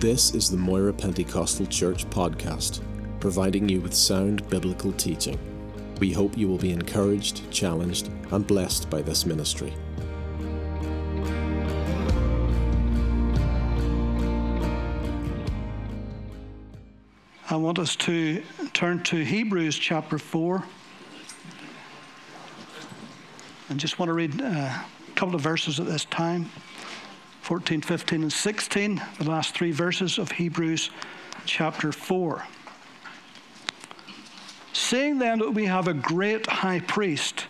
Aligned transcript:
This 0.00 0.34
is 0.34 0.50
the 0.50 0.58
Moira 0.58 0.92
Pentecostal 0.92 1.64
Church 1.64 2.04
podcast, 2.10 2.82
providing 3.18 3.66
you 3.66 3.80
with 3.80 3.94
sound 3.94 4.46
biblical 4.50 4.92
teaching. 4.92 5.38
We 6.00 6.12
hope 6.12 6.36
you 6.36 6.48
will 6.48 6.58
be 6.58 6.70
encouraged, 6.70 7.50
challenged, 7.50 8.10
and 8.30 8.46
blessed 8.46 8.90
by 8.90 9.00
this 9.00 9.24
ministry. 9.24 9.72
I 17.48 17.56
want 17.56 17.78
us 17.78 17.96
to 17.96 18.42
turn 18.74 19.02
to 19.04 19.24
Hebrews 19.24 19.78
chapter 19.78 20.18
4. 20.18 20.62
And 23.70 23.80
just 23.80 23.98
want 23.98 24.10
to 24.10 24.12
read 24.12 24.42
uh, 24.42 24.44
a 24.44 24.84
couple 25.14 25.34
of 25.34 25.40
verses 25.40 25.80
at 25.80 25.86
this 25.86 26.04
time 26.04 26.50
14, 27.46 27.80
15, 27.80 28.22
and 28.22 28.32
16, 28.32 29.02
the 29.18 29.30
last 29.30 29.54
three 29.54 29.70
verses 29.70 30.18
of 30.18 30.32
Hebrews 30.32 30.90
chapter 31.44 31.92
4. 31.92 32.44
Seeing 34.72 35.20
then 35.20 35.38
that 35.38 35.52
we 35.52 35.66
have 35.66 35.86
a 35.86 35.94
great 35.94 36.44
high 36.48 36.80
priest 36.80 37.46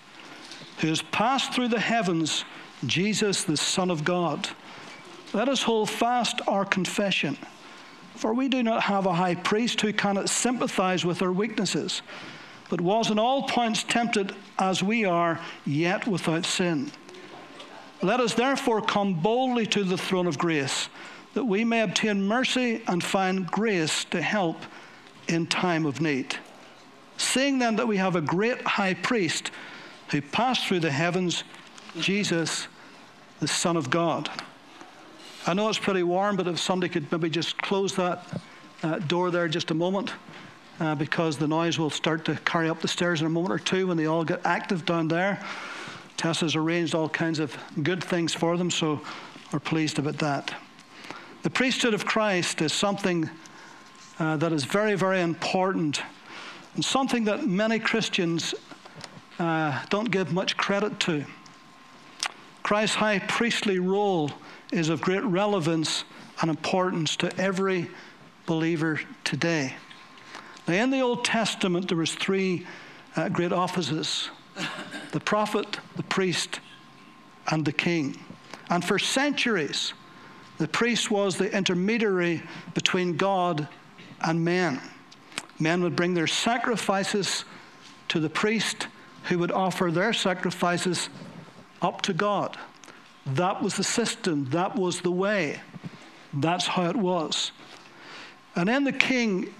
who 0.80 0.88
has 0.88 1.00
passed 1.00 1.54
through 1.54 1.68
the 1.68 1.80
heavens, 1.80 2.44
Jesus, 2.84 3.44
the 3.44 3.56
Son 3.56 3.90
of 3.90 4.04
God, 4.04 4.46
let 5.32 5.48
us 5.48 5.62
hold 5.62 5.88
fast 5.88 6.42
our 6.46 6.66
confession. 6.66 7.38
For 8.16 8.34
we 8.34 8.48
do 8.48 8.62
not 8.62 8.82
have 8.82 9.06
a 9.06 9.14
high 9.14 9.36
priest 9.36 9.80
who 9.80 9.94
cannot 9.94 10.28
sympathize 10.28 11.06
with 11.06 11.22
our 11.22 11.32
weaknesses, 11.32 12.02
but 12.68 12.82
was 12.82 13.10
in 13.10 13.18
all 13.18 13.44
points 13.44 13.82
tempted 13.82 14.36
as 14.58 14.82
we 14.82 15.06
are, 15.06 15.40
yet 15.64 16.06
without 16.06 16.44
sin. 16.44 16.90
Let 18.02 18.20
us 18.20 18.34
therefore 18.34 18.82
come 18.82 19.14
boldly 19.14 19.66
to 19.66 19.82
the 19.82 19.96
throne 19.96 20.26
of 20.26 20.38
grace, 20.38 20.88
that 21.34 21.44
we 21.44 21.64
may 21.64 21.80
obtain 21.80 22.26
mercy 22.26 22.82
and 22.86 23.02
find 23.02 23.46
grace 23.46 24.04
to 24.06 24.20
help 24.20 24.58
in 25.28 25.46
time 25.46 25.86
of 25.86 26.00
need. 26.00 26.36
Seeing 27.16 27.58
then 27.58 27.76
that 27.76 27.88
we 27.88 27.96
have 27.96 28.16
a 28.16 28.20
great 28.20 28.60
high 28.62 28.94
priest 28.94 29.50
who 30.08 30.20
passed 30.20 30.66
through 30.66 30.80
the 30.80 30.90
heavens, 30.90 31.44
Jesus, 31.98 32.68
the 33.40 33.48
Son 33.48 33.76
of 33.76 33.90
God. 33.90 34.30
I 35.46 35.54
know 35.54 35.68
it's 35.68 35.78
pretty 35.78 36.02
warm, 36.02 36.36
but 36.36 36.48
if 36.48 36.58
somebody 36.58 36.92
could 36.92 37.10
maybe 37.10 37.30
just 37.30 37.56
close 37.62 37.94
that 37.96 38.40
uh, 38.82 38.98
door 38.98 39.30
there 39.30 39.48
just 39.48 39.70
a 39.70 39.74
moment, 39.74 40.12
uh, 40.80 40.94
because 40.94 41.38
the 41.38 41.48
noise 41.48 41.78
will 41.78 41.90
start 41.90 42.24
to 42.26 42.34
carry 42.44 42.68
up 42.68 42.80
the 42.80 42.88
stairs 42.88 43.20
in 43.20 43.26
a 43.26 43.30
moment 43.30 43.54
or 43.54 43.58
two 43.58 43.86
when 43.86 43.96
they 43.96 44.06
all 44.06 44.24
get 44.24 44.44
active 44.44 44.84
down 44.84 45.08
there. 45.08 45.42
Tessa's 46.16 46.56
arranged 46.56 46.94
all 46.94 47.08
kinds 47.08 47.38
of 47.38 47.56
good 47.82 48.02
things 48.02 48.32
for 48.32 48.56
them, 48.56 48.70
so 48.70 49.00
we're 49.52 49.60
pleased 49.60 49.98
about 49.98 50.18
that. 50.18 50.54
The 51.42 51.50
priesthood 51.50 51.94
of 51.94 52.04
Christ 52.04 52.62
is 52.62 52.72
something 52.72 53.30
uh, 54.18 54.36
that 54.38 54.52
is 54.52 54.64
very, 54.64 54.94
very 54.94 55.20
important 55.20 56.02
and 56.74 56.84
something 56.84 57.24
that 57.24 57.46
many 57.46 57.78
Christians 57.78 58.54
uh, 59.38 59.82
don't 59.90 60.10
give 60.10 60.32
much 60.32 60.56
credit 60.56 60.98
to. 61.00 61.24
Christ's 62.62 62.96
high 62.96 63.18
priestly 63.20 63.78
role 63.78 64.30
is 64.72 64.88
of 64.88 65.00
great 65.00 65.22
relevance 65.22 66.04
and 66.40 66.50
importance 66.50 67.16
to 67.16 67.34
every 67.38 67.88
believer 68.44 69.00
today. 69.24 69.76
Now, 70.66 70.74
in 70.74 70.90
the 70.90 71.00
Old 71.00 71.24
Testament, 71.24 71.88
there 71.88 71.96
was 71.96 72.14
three 72.14 72.66
uh, 73.14 73.28
great 73.28 73.52
offices: 73.52 74.30
the 75.12 75.20
prophet, 75.20 75.78
the 75.96 76.02
priest, 76.02 76.60
and 77.50 77.64
the 77.64 77.72
king. 77.72 78.18
And 78.70 78.84
for 78.84 78.98
centuries, 78.98 79.92
the 80.58 80.68
priest 80.68 81.10
was 81.10 81.36
the 81.36 81.54
intermediary 81.54 82.42
between 82.74 83.16
God 83.16 83.68
and 84.22 84.44
men. 84.44 84.80
Men 85.58 85.82
would 85.82 85.96
bring 85.96 86.14
their 86.14 86.26
sacrifices 86.26 87.44
to 88.08 88.20
the 88.20 88.30
priest, 88.30 88.88
who 89.24 89.38
would 89.38 89.50
offer 89.50 89.90
their 89.90 90.12
sacrifices 90.12 91.08
up 91.82 92.02
to 92.02 92.12
God. 92.12 92.56
That 93.26 93.62
was 93.62 93.76
the 93.76 93.84
system, 93.84 94.48
that 94.50 94.76
was 94.76 95.00
the 95.00 95.10
way. 95.10 95.60
That's 96.32 96.66
how 96.66 96.88
it 96.88 96.96
was. 96.96 97.52
And 98.54 98.68
then 98.68 98.84
the 98.84 98.92
king, 98.92 99.52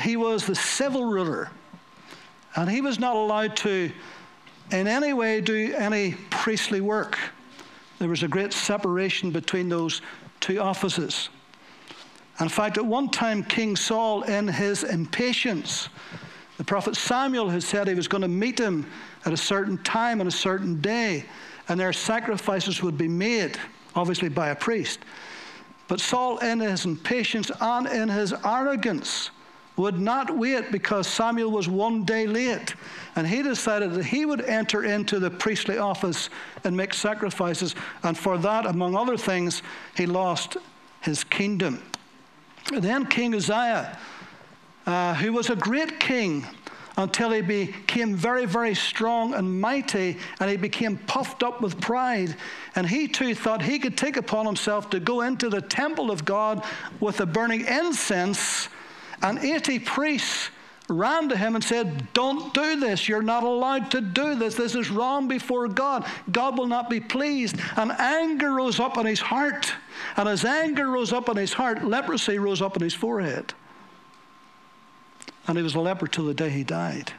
he 0.00 0.16
was 0.16 0.46
the 0.46 0.54
civil 0.54 1.04
ruler, 1.04 1.50
and 2.54 2.70
he 2.70 2.80
was 2.80 2.98
not 2.98 3.16
allowed 3.16 3.56
to, 3.58 3.92
in 4.72 4.86
any 4.86 5.12
way, 5.12 5.40
do 5.40 5.74
any 5.74 6.14
priestly 6.30 6.80
work. 6.80 7.18
There 7.98 8.08
was 8.08 8.22
a 8.22 8.28
great 8.28 8.52
separation 8.52 9.30
between 9.30 9.68
those 9.68 10.02
two 10.40 10.60
offices. 10.60 11.28
In 12.40 12.48
fact, 12.48 12.76
at 12.76 12.84
one 12.84 13.08
time, 13.08 13.42
King 13.42 13.76
Saul, 13.76 14.22
in 14.22 14.48
his 14.48 14.84
impatience, 14.84 15.88
the 16.58 16.64
prophet 16.64 16.96
Samuel 16.96 17.48
had 17.48 17.62
said 17.62 17.88
he 17.88 17.94
was 17.94 18.08
going 18.08 18.22
to 18.22 18.28
meet 18.28 18.58
him 18.58 18.86
at 19.24 19.32
a 19.32 19.36
certain 19.36 19.78
time 19.78 20.20
and 20.20 20.28
a 20.28 20.32
certain 20.32 20.80
day 20.80 21.24
and 21.68 21.78
their 21.78 21.92
sacrifices 21.92 22.82
would 22.82 22.96
be 22.96 23.08
made, 23.08 23.58
obviously 23.94 24.28
by 24.28 24.48
a 24.48 24.54
priest. 24.54 25.00
But 25.88 26.00
Saul, 26.00 26.38
in 26.38 26.60
his 26.60 26.84
impatience 26.84 27.50
and 27.60 27.86
in 27.86 28.08
his 28.08 28.32
arrogance, 28.44 29.30
would 29.76 30.00
not 30.00 30.36
wait 30.36 30.72
because 30.72 31.06
Samuel 31.06 31.50
was 31.50 31.68
one 31.68 32.04
day 32.04 32.26
late. 32.26 32.74
And 33.14 33.26
he 33.26 33.42
decided 33.42 33.92
that 33.92 34.04
he 34.04 34.24
would 34.24 34.42
enter 34.42 34.84
into 34.84 35.18
the 35.18 35.30
priestly 35.30 35.78
office 35.78 36.30
and 36.64 36.76
make 36.76 36.94
sacrifices. 36.94 37.74
And 38.02 38.16
for 38.16 38.38
that, 38.38 38.66
among 38.66 38.96
other 38.96 39.16
things, 39.16 39.62
he 39.96 40.06
lost 40.06 40.56
his 41.02 41.24
kingdom. 41.24 41.82
And 42.72 42.82
then 42.82 43.06
King 43.06 43.34
Uzziah, 43.34 43.98
uh, 44.86 45.14
who 45.14 45.32
was 45.32 45.50
a 45.50 45.56
great 45.56 46.00
king, 46.00 46.44
until 46.98 47.30
he 47.30 47.42
became 47.42 48.14
very, 48.14 48.46
very 48.46 48.74
strong 48.74 49.34
and 49.34 49.60
mighty, 49.60 50.16
and 50.40 50.50
he 50.50 50.56
became 50.56 50.96
puffed 50.96 51.42
up 51.42 51.60
with 51.60 51.78
pride. 51.80 52.34
And 52.74 52.88
he 52.88 53.06
too 53.06 53.34
thought 53.34 53.60
he 53.60 53.78
could 53.78 53.98
take 53.98 54.16
upon 54.16 54.46
himself 54.46 54.88
to 54.90 55.00
go 55.00 55.20
into 55.20 55.48
the 55.48 55.60
temple 55.60 56.10
of 56.10 56.24
God 56.24 56.64
with 57.00 57.20
a 57.20 57.26
burning 57.26 57.66
incense, 57.66 58.68
and 59.22 59.38
80 59.38 59.80
priests 59.80 60.50
ran 60.88 61.28
to 61.28 61.36
him 61.36 61.54
and 61.54 61.64
said, 61.64 62.12
Don't 62.12 62.54
do 62.54 62.78
this. 62.78 63.08
You're 63.08 63.22
not 63.22 63.42
allowed 63.42 63.90
to 63.92 64.00
do 64.00 64.34
this. 64.34 64.54
This 64.54 64.74
is 64.74 64.90
wrong 64.90 65.26
before 65.26 65.68
God. 65.68 66.06
God 66.30 66.56
will 66.56 66.68
not 66.68 66.88
be 66.88 67.00
pleased. 67.00 67.56
And 67.76 67.90
anger 67.92 68.52
rose 68.52 68.78
up 68.78 68.96
in 68.96 69.06
his 69.06 69.20
heart. 69.20 69.72
And 70.16 70.28
as 70.28 70.44
anger 70.44 70.88
rose 70.88 71.12
up 71.12 71.28
in 71.28 71.36
his 71.36 71.52
heart, 71.52 71.84
leprosy 71.84 72.38
rose 72.38 72.62
up 72.62 72.76
in 72.76 72.82
his 72.82 72.94
forehead 72.94 73.52
and 75.46 75.56
he 75.56 75.62
was 75.62 75.74
a 75.74 75.80
leper 75.80 76.06
till 76.06 76.26
the 76.26 76.34
day 76.34 76.50
he 76.50 76.64
died. 76.64 77.12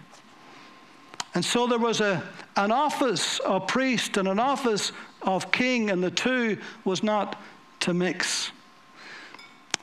And 1.33 1.43
so 1.43 1.67
there 1.67 1.79
was 1.79 2.01
a, 2.01 2.23
an 2.55 2.71
office 2.71 3.39
of 3.39 3.67
priest 3.67 4.17
and 4.17 4.27
an 4.27 4.39
office 4.39 4.91
of 5.21 5.51
king, 5.51 5.91
and 5.91 6.03
the 6.03 6.11
two 6.11 6.57
was 6.83 7.03
not 7.03 7.39
to 7.81 7.93
mix. 7.93 8.51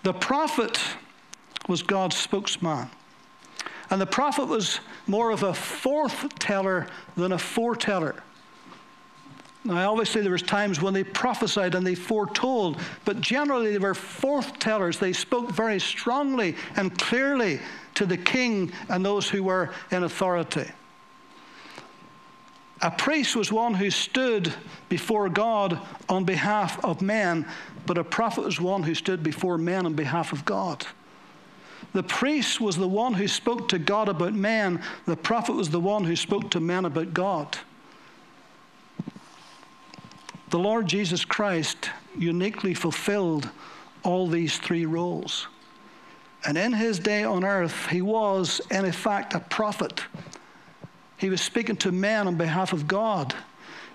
The 0.03 0.13
prophet 0.13 0.81
was 1.69 1.83
God's 1.83 2.17
spokesman. 2.17 2.91
And 3.91 4.01
the 4.01 4.07
prophet 4.07 4.47
was 4.47 4.81
more 5.07 5.31
of 5.31 5.43
a 5.43 5.55
forth 5.55 6.39
teller 6.39 6.87
than 7.17 7.33
a 7.33 7.39
foreteller. 7.39 8.23
Now, 9.67 9.93
obviously, 9.93 10.21
there 10.21 10.33
was 10.33 10.43
times 10.43 10.83
when 10.83 10.93
they 10.93 11.05
prophesied 11.05 11.75
and 11.75 11.87
they 11.87 11.95
foretold, 11.95 12.79
but 13.07 13.23
generally 13.23 13.73
they 13.73 13.79
were 13.79 13.95
forth 13.95 14.59
tellers. 14.59 14.99
They 14.99 15.15
spoke 15.15 15.51
very 15.51 15.81
strongly 15.81 16.57
and 16.77 16.97
clearly 16.99 17.61
to 17.95 18.05
the 18.05 18.19
king 18.19 18.73
and 18.91 19.05
those 19.05 19.29
who 19.29 19.43
were 19.43 19.71
in 19.91 20.05
authority. 20.05 20.71
A 22.83 22.91
priest 22.91 23.37
was 23.37 23.51
one 23.51 23.73
who 23.73 23.91
stood 23.91 24.53
before 24.91 25.31
God 25.31 25.81
on 26.11 26.25
behalf 26.25 26.85
of 26.85 27.01
men, 27.01 27.47
but 27.87 27.97
a 27.97 28.05
prophet 28.05 28.45
was 28.45 28.61
one 28.61 28.83
who 28.83 28.95
stood 28.95 29.23
before 29.23 29.57
men 29.57 29.87
on 29.87 29.95
behalf 29.95 30.33
of 30.33 30.45
God. 30.45 30.87
The 31.95 32.03
priest 32.03 32.61
was 32.61 32.77
the 32.77 32.89
one 32.89 33.15
who 33.15 33.29
spoke 33.29 33.69
to 33.69 33.79
God 33.79 34.09
about 34.09 34.35
men, 34.35 34.83
the 35.07 35.17
prophet 35.17 35.55
was 35.55 35.71
the 35.71 35.81
one 35.81 36.05
who 36.05 36.17
spoke 36.17 36.51
to 36.51 36.61
men 36.61 36.85
about 36.85 37.15
God. 37.15 37.57
The 40.51 40.59
Lord 40.59 40.89
Jesus 40.89 41.25
Christ 41.25 41.91
uniquely 42.19 42.75
fulfilled 42.75 43.49
all 44.03 44.27
these 44.27 44.59
three 44.59 44.87
roles. 44.87 45.47
And 46.47 46.59
in 46.59 46.73
his 46.73 46.99
day 46.99 47.23
on 47.25 47.45
earth, 47.45 47.87
he 47.87 48.03
was, 48.03 48.61
in 48.71 48.85
effect, 48.85 49.35
a 49.35 49.41
prophet. 49.41 50.03
He 51.17 51.31
was 51.31 51.41
speaking 51.41 51.77
to 51.79 51.93
men 51.93 52.27
on 52.27 52.35
behalf 52.35 52.73
of 52.73 52.89
God. 52.89 53.35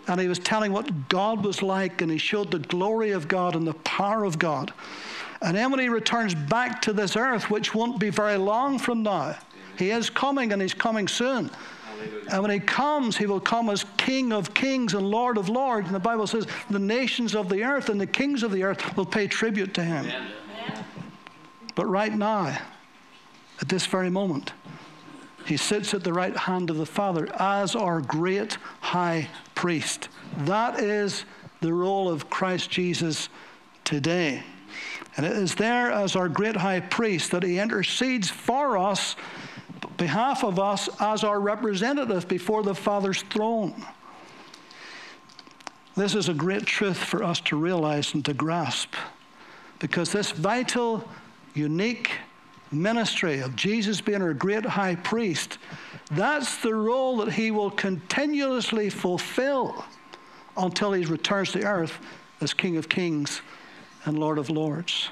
And 0.08 0.20
he 0.20 0.28
was 0.28 0.40
telling 0.40 0.72
what 0.72 1.10
God 1.10 1.46
was 1.46 1.62
like, 1.62 2.02
and 2.02 2.10
he 2.10 2.18
showed 2.18 2.50
the 2.50 2.60
glory 2.60 3.12
of 3.12 3.28
God 3.28 3.56
and 3.56 3.68
the 3.68 3.74
power 3.74 4.24
of 4.24 4.40
God. 4.40 4.74
And 5.42 5.56
then 5.56 5.72
when 5.72 5.80
he 5.80 5.90
returns 5.90 6.36
back 6.36 6.82
to 6.84 6.94
this 6.94 7.16
earth, 7.16 7.50
which 7.50 7.74
won't 7.74 8.00
be 8.00 8.10
very 8.10 8.38
long 8.38 8.78
from 8.78 9.04
now, 9.04 9.38
he 9.78 9.92
is 9.92 10.10
coming 10.10 10.52
and 10.52 10.62
he's 10.62 10.74
coming 10.74 11.08
soon. 11.08 11.50
And 12.32 12.42
when 12.42 12.52
he 12.52 12.60
comes, 12.60 13.18
he 13.18 13.26
will 13.26 13.40
come 13.40 13.70
as 13.70 13.86
King 13.98 14.32
of 14.32 14.54
kings 14.54 14.94
and 14.94 15.06
Lord 15.06 15.38
of 15.38 15.50
lords. 15.50 15.88
And 15.88 15.96
the 15.96 16.00
Bible 16.00 16.28
says 16.28 16.48
the 16.70 16.80
nations 16.80 17.36
of 17.36 17.50
the 17.50 17.64
earth 17.64 17.90
and 17.90 18.00
the 18.00 18.08
kings 18.08 18.44
of 18.44 18.52
the 18.52 18.64
earth 18.64 18.96
will 18.96 19.06
pay 19.06 19.28
tribute 19.28 19.74
to 19.76 19.84
him. 19.84 20.06
Amen. 20.06 20.86
But 21.76 21.88
right 21.88 22.14
now, 22.14 22.58
at 23.62 23.70
this 23.70 23.86
very 23.86 24.10
moment, 24.10 24.54
he 25.46 25.58
sits 25.58 25.94
at 25.94 26.04
the 26.04 26.14
right 26.14 26.36
hand 26.36 26.70
of 26.70 26.78
the 26.78 26.86
Father 26.86 27.28
as 27.40 27.76
our 27.76 28.02
great 28.02 28.58
high 28.82 29.30
priest. 29.56 30.10
That 30.40 30.80
is 30.80 31.26
the 31.62 31.74
role 31.74 32.10
of 32.10 32.30
Christ 32.30 32.70
Jesus 32.70 33.30
today. 33.84 34.44
And 35.20 35.28
it 35.28 35.36
is 35.36 35.56
there 35.56 35.92
as 35.92 36.16
our 36.16 36.30
great 36.30 36.56
high 36.56 36.80
priest 36.80 37.32
that 37.32 37.44
he 37.44 37.60
intercedes 37.60 38.30
for 38.30 38.78
us, 38.78 39.18
behalf 39.98 40.46
of 40.46 40.60
us, 40.60 40.88
as 41.02 41.26
our 41.26 41.42
representative 41.42 42.26
before 42.30 42.64
the 42.64 42.74
Father's 42.74 43.22
throne. 43.24 43.86
This 45.98 46.16
is 46.16 46.30
a 46.30 46.34
great 46.34 46.66
truth 46.66 46.96
for 46.96 47.22
us 47.22 47.42
to 47.42 47.58
realize 47.58 48.14
and 48.14 48.24
to 48.24 48.34
grasp 48.34 48.94
because 49.80 50.14
this 50.14 50.32
vital, 50.32 51.04
unique 51.54 52.12
ministry 52.72 53.42
of 53.42 53.58
Jesus 53.58 54.00
being 54.00 54.22
our 54.22 54.34
great 54.34 54.66
high 54.66 54.96
priest, 54.96 55.58
that's 56.12 56.62
the 56.62 56.74
role 56.74 57.18
that 57.18 57.34
he 57.34 57.52
will 57.52 57.72
continuously 57.72 58.90
fulfill 58.90 59.84
until 60.56 60.94
he 60.94 61.04
returns 61.04 61.52
to 61.52 61.66
earth 61.66 62.00
as 62.40 62.54
King 62.54 62.78
of 62.78 62.88
Kings 62.88 63.42
and 64.06 64.18
Lord 64.18 64.38
of 64.38 64.50
Lords. 64.50 65.10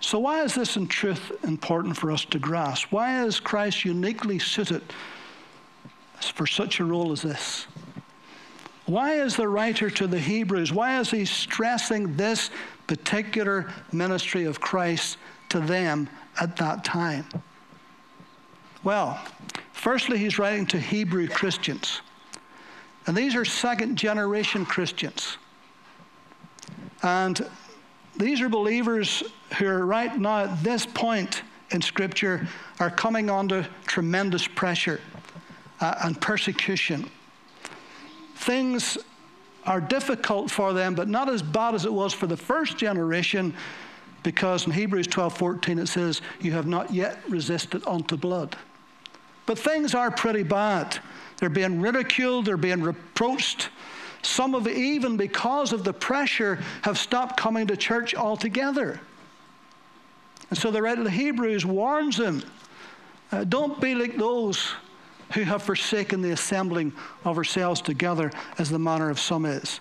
So, 0.00 0.18
why 0.18 0.42
is 0.42 0.54
this 0.54 0.76
in 0.76 0.86
truth 0.86 1.32
important 1.44 1.96
for 1.96 2.10
us 2.10 2.24
to 2.26 2.38
grasp? 2.38 2.90
Why 2.90 3.24
is 3.24 3.38
Christ 3.38 3.84
uniquely 3.84 4.38
suited 4.38 4.82
for 6.20 6.46
such 6.46 6.80
a 6.80 6.84
role 6.84 7.12
as 7.12 7.22
this? 7.22 7.66
Why 8.86 9.20
is 9.20 9.36
the 9.36 9.46
writer 9.46 9.90
to 9.90 10.06
the 10.06 10.18
Hebrews, 10.18 10.72
why 10.72 10.98
is 10.98 11.10
he 11.10 11.24
stressing 11.24 12.16
this 12.16 12.50
particular 12.86 13.72
ministry 13.92 14.46
of 14.46 14.60
Christ 14.60 15.16
to 15.50 15.60
them 15.60 16.08
at 16.40 16.56
that 16.56 16.82
time? 16.82 17.26
Well, 18.82 19.20
firstly, 19.72 20.18
he's 20.18 20.38
writing 20.38 20.66
to 20.68 20.80
Hebrew 20.80 21.28
Christians. 21.28 22.00
And 23.06 23.16
these 23.16 23.36
are 23.36 23.44
second 23.44 23.96
generation 23.96 24.64
Christians. 24.64 25.36
And 27.02 27.46
these 28.16 28.40
are 28.40 28.48
believers 28.48 29.22
who 29.58 29.66
are 29.66 29.86
right 29.86 30.18
now 30.18 30.44
at 30.44 30.62
this 30.62 30.86
point 30.86 31.42
in 31.70 31.80
Scripture 31.80 32.46
are 32.78 32.90
coming 32.90 33.30
under 33.30 33.66
tremendous 33.86 34.46
pressure 34.46 35.00
uh, 35.80 35.94
and 36.04 36.20
persecution. 36.20 37.08
Things 38.36 38.98
are 39.64 39.80
difficult 39.80 40.50
for 40.50 40.72
them, 40.72 40.94
but 40.94 41.08
not 41.08 41.28
as 41.28 41.42
bad 41.42 41.74
as 41.74 41.84
it 41.84 41.92
was 41.92 42.12
for 42.12 42.26
the 42.26 42.36
first 42.36 42.76
generation, 42.78 43.54
because 44.22 44.66
in 44.66 44.72
Hebrews 44.72 45.06
12 45.06 45.36
14 45.36 45.78
it 45.78 45.86
says, 45.86 46.22
You 46.40 46.52
have 46.52 46.66
not 46.66 46.92
yet 46.92 47.18
resisted 47.28 47.86
unto 47.86 48.16
blood. 48.16 48.56
But 49.46 49.58
things 49.58 49.94
are 49.94 50.10
pretty 50.10 50.42
bad. 50.42 50.98
They're 51.38 51.48
being 51.48 51.80
ridiculed, 51.80 52.46
they're 52.46 52.56
being 52.56 52.82
reproached, 52.82 53.70
some 54.22 54.54
of 54.54 54.68
even 54.68 55.16
because 55.16 55.72
of 55.72 55.84
the 55.84 55.92
pressure 55.92 56.58
have 56.82 56.98
stopped 56.98 57.36
coming 57.38 57.66
to 57.68 57.76
church 57.76 58.14
altogether. 58.14 59.00
And 60.50 60.58
so 60.58 60.70
the 60.70 60.82
writer 60.82 61.00
of 61.00 61.04
the 61.04 61.10
Hebrews 61.10 61.64
warns 61.64 62.16
them 62.16 62.42
uh, 63.32 63.44
don't 63.44 63.80
be 63.80 63.94
like 63.94 64.16
those 64.16 64.72
who 65.34 65.42
have 65.42 65.62
forsaken 65.62 66.20
the 66.20 66.32
assembling 66.32 66.92
of 67.24 67.38
ourselves 67.38 67.80
together, 67.80 68.32
as 68.58 68.68
the 68.68 68.78
manner 68.78 69.10
of 69.10 69.20
some 69.20 69.46
is. 69.46 69.78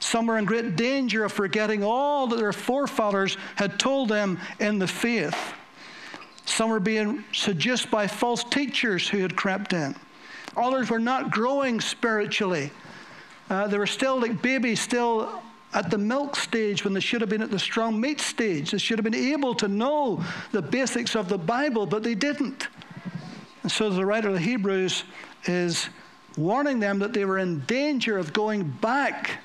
Some 0.00 0.28
are 0.30 0.38
in 0.38 0.44
great 0.44 0.76
danger 0.76 1.24
of 1.24 1.32
forgetting 1.32 1.84
all 1.84 2.26
that 2.26 2.36
their 2.36 2.52
forefathers 2.52 3.36
had 3.54 3.78
told 3.78 4.08
them 4.08 4.40
in 4.58 4.78
the 4.78 4.88
faith. 4.88 5.36
Some 6.46 6.70
were 6.70 6.80
being 6.80 7.22
seduced 7.32 7.90
by 7.90 8.08
false 8.08 8.42
teachers 8.42 9.08
who 9.08 9.18
had 9.18 9.36
crept 9.36 9.72
in. 9.72 9.94
Others 10.56 10.90
were 10.90 10.98
not 10.98 11.30
growing 11.30 11.80
spiritually 11.80 12.72
uh, 13.50 13.66
they 13.66 13.76
were 13.76 13.86
still 13.86 14.20
like 14.20 14.40
babies, 14.40 14.80
still 14.80 15.42
at 15.72 15.90
the 15.90 15.98
milk 15.98 16.36
stage 16.36 16.84
when 16.84 16.92
they 16.92 17.00
should 17.00 17.20
have 17.20 17.30
been 17.30 17.42
at 17.42 17.50
the 17.50 17.58
strong 17.58 18.00
meat 18.00 18.20
stage. 18.20 18.70
They 18.70 18.78
should 18.78 18.98
have 18.98 19.04
been 19.04 19.14
able 19.14 19.54
to 19.56 19.68
know 19.68 20.24
the 20.52 20.62
basics 20.62 21.14
of 21.14 21.28
the 21.28 21.38
Bible, 21.38 21.86
but 21.86 22.02
they 22.02 22.14
didn't. 22.14 22.68
And 23.62 23.70
so 23.70 23.90
the 23.90 24.06
writer 24.06 24.28
of 24.28 24.34
the 24.34 24.40
Hebrews 24.40 25.04
is 25.44 25.88
warning 26.36 26.80
them 26.80 26.98
that 27.00 27.12
they 27.12 27.24
were 27.24 27.38
in 27.38 27.60
danger 27.60 28.18
of 28.18 28.32
going 28.32 28.64
back 28.80 29.38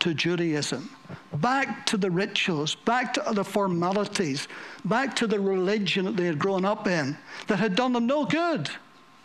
to 0.00 0.14
Judaism, 0.14 0.90
back 1.34 1.84
to 1.86 1.98
the 1.98 2.10
rituals, 2.10 2.74
back 2.74 3.14
to 3.14 3.22
the 3.32 3.44
formalities, 3.44 4.48
back 4.84 5.14
to 5.16 5.26
the 5.26 5.38
religion 5.38 6.06
that 6.06 6.16
they 6.16 6.24
had 6.24 6.38
grown 6.38 6.64
up 6.64 6.86
in 6.86 7.16
that 7.46 7.58
had 7.58 7.76
done 7.76 7.92
them 7.92 8.06
no 8.06 8.24
good. 8.24 8.70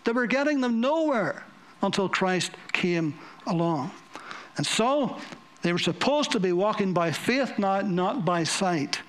They 0.03 0.11
were 0.11 0.27
getting 0.27 0.61
them 0.61 0.81
nowhere 0.81 1.43
until 1.81 2.09
Christ 2.09 2.51
came 2.73 3.17
along. 3.47 3.91
And 4.57 4.65
so 4.65 5.17
they 5.61 5.73
were 5.73 5.79
supposed 5.79 6.31
to 6.31 6.39
be 6.39 6.51
walking 6.51 6.93
by 6.93 7.11
faith, 7.11 7.57
not, 7.57 7.89
not 7.89 8.23
by 8.23 8.43
sight. 8.43 9.01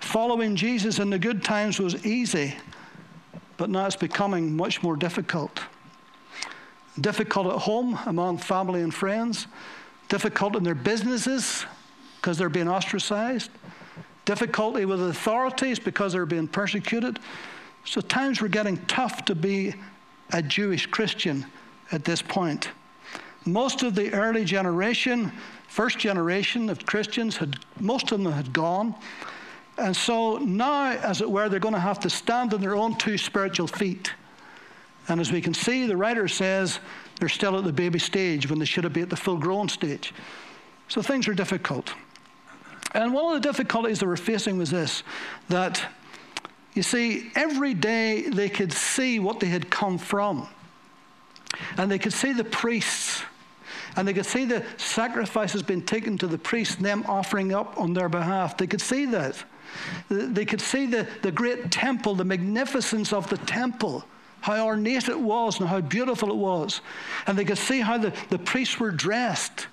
Following 0.00 0.56
Jesus 0.56 0.98
in 0.98 1.10
the 1.10 1.18
good 1.18 1.42
times 1.42 1.78
was 1.78 2.04
easy, 2.06 2.54
but 3.56 3.70
now 3.70 3.86
it's 3.86 3.96
becoming 3.96 4.56
much 4.56 4.82
more 4.82 4.96
difficult. 4.96 5.60
Difficult 7.00 7.46
at 7.46 7.58
home 7.60 7.98
among 8.06 8.38
family 8.38 8.82
and 8.82 8.92
friends, 8.92 9.46
difficult 10.08 10.56
in 10.56 10.64
their 10.64 10.74
businesses 10.74 11.64
because 12.16 12.38
they're 12.38 12.48
being 12.48 12.68
ostracized, 12.68 13.50
difficulty 14.24 14.84
with 14.84 15.00
authorities 15.00 15.78
because 15.78 16.12
they're 16.12 16.26
being 16.26 16.48
persecuted. 16.48 17.18
So 17.84 18.00
times 18.00 18.40
were 18.40 18.48
getting 18.48 18.78
tough 18.86 19.24
to 19.26 19.34
be 19.34 19.74
a 20.32 20.42
Jewish 20.42 20.86
Christian 20.86 21.46
at 21.92 22.04
this 22.04 22.20
point. 22.20 22.70
Most 23.46 23.84
of 23.84 23.94
the 23.94 24.12
early 24.12 24.44
generation, 24.44 25.32
first 25.68 25.98
generation 25.98 26.68
of 26.68 26.84
Christians, 26.84 27.36
had 27.36 27.56
most 27.78 28.10
of 28.10 28.20
them 28.20 28.32
had 28.32 28.52
gone. 28.52 28.94
And 29.78 29.94
so 29.94 30.38
now, 30.38 30.90
as 30.90 31.20
it 31.20 31.30
were, 31.30 31.48
they're 31.48 31.60
going 31.60 31.74
to 31.74 31.80
have 31.80 32.00
to 32.00 32.10
stand 32.10 32.52
on 32.52 32.60
their 32.60 32.74
own 32.74 32.96
two 32.96 33.16
spiritual 33.16 33.68
feet. 33.68 34.12
And 35.08 35.20
as 35.20 35.30
we 35.30 35.40
can 35.40 35.54
see, 35.54 35.86
the 35.86 35.96
writer 35.96 36.26
says 36.26 36.80
they're 37.20 37.28
still 37.28 37.56
at 37.56 37.64
the 37.64 37.72
baby 37.72 38.00
stage 38.00 38.50
when 38.50 38.58
they 38.58 38.64
should 38.64 38.82
have 38.82 38.92
been 38.92 39.04
at 39.04 39.10
the 39.10 39.16
full 39.16 39.36
grown 39.36 39.68
stage. 39.68 40.12
So 40.88 41.00
things 41.00 41.28
are 41.28 41.34
difficult. 41.34 41.94
And 42.94 43.12
one 43.12 43.36
of 43.36 43.40
the 43.40 43.48
difficulties 43.48 44.00
they 44.00 44.06
were 44.06 44.16
facing 44.16 44.58
was 44.58 44.70
this 44.70 45.02
that, 45.48 45.84
you 46.74 46.82
see, 46.82 47.30
every 47.36 47.74
day 47.74 48.22
they 48.22 48.48
could 48.48 48.72
see 48.72 49.20
what 49.20 49.38
they 49.38 49.48
had 49.48 49.70
come 49.70 49.98
from. 49.98 50.48
And 51.76 51.90
they 51.90 51.98
could 51.98 52.12
see 52.12 52.32
the 52.32 52.44
priests 52.44 53.22
and 53.96 54.06
they 54.06 54.12
could 54.12 54.26
see 54.26 54.44
the 54.44 54.64
sacrifices 54.76 55.62
being 55.62 55.82
taken 55.82 56.18
to 56.18 56.26
the 56.26 56.38
priest 56.38 56.76
and 56.76 56.86
them 56.86 57.04
offering 57.08 57.54
up 57.54 57.78
on 57.78 57.94
their 57.94 58.08
behalf. 58.08 58.56
They 58.56 58.66
could 58.66 58.80
see 58.80 59.06
that. 59.06 59.42
They 60.08 60.44
could 60.44 60.60
see 60.60 60.86
the, 60.86 61.08
the 61.22 61.32
great 61.32 61.70
temple, 61.70 62.14
the 62.14 62.24
magnificence 62.24 63.12
of 63.12 63.28
the 63.28 63.38
temple, 63.38 64.04
how 64.42 64.64
ornate 64.64 65.08
it 65.08 65.18
was 65.18 65.58
and 65.58 65.68
how 65.68 65.80
beautiful 65.80 66.30
it 66.30 66.36
was. 66.36 66.80
And 67.26 67.38
they 67.38 67.44
could 67.44 67.58
see 67.58 67.80
how 67.80 67.98
the, 67.98 68.12
the 68.28 68.38
priests 68.38 68.78
were 68.78 68.90
dressed, 68.92 69.66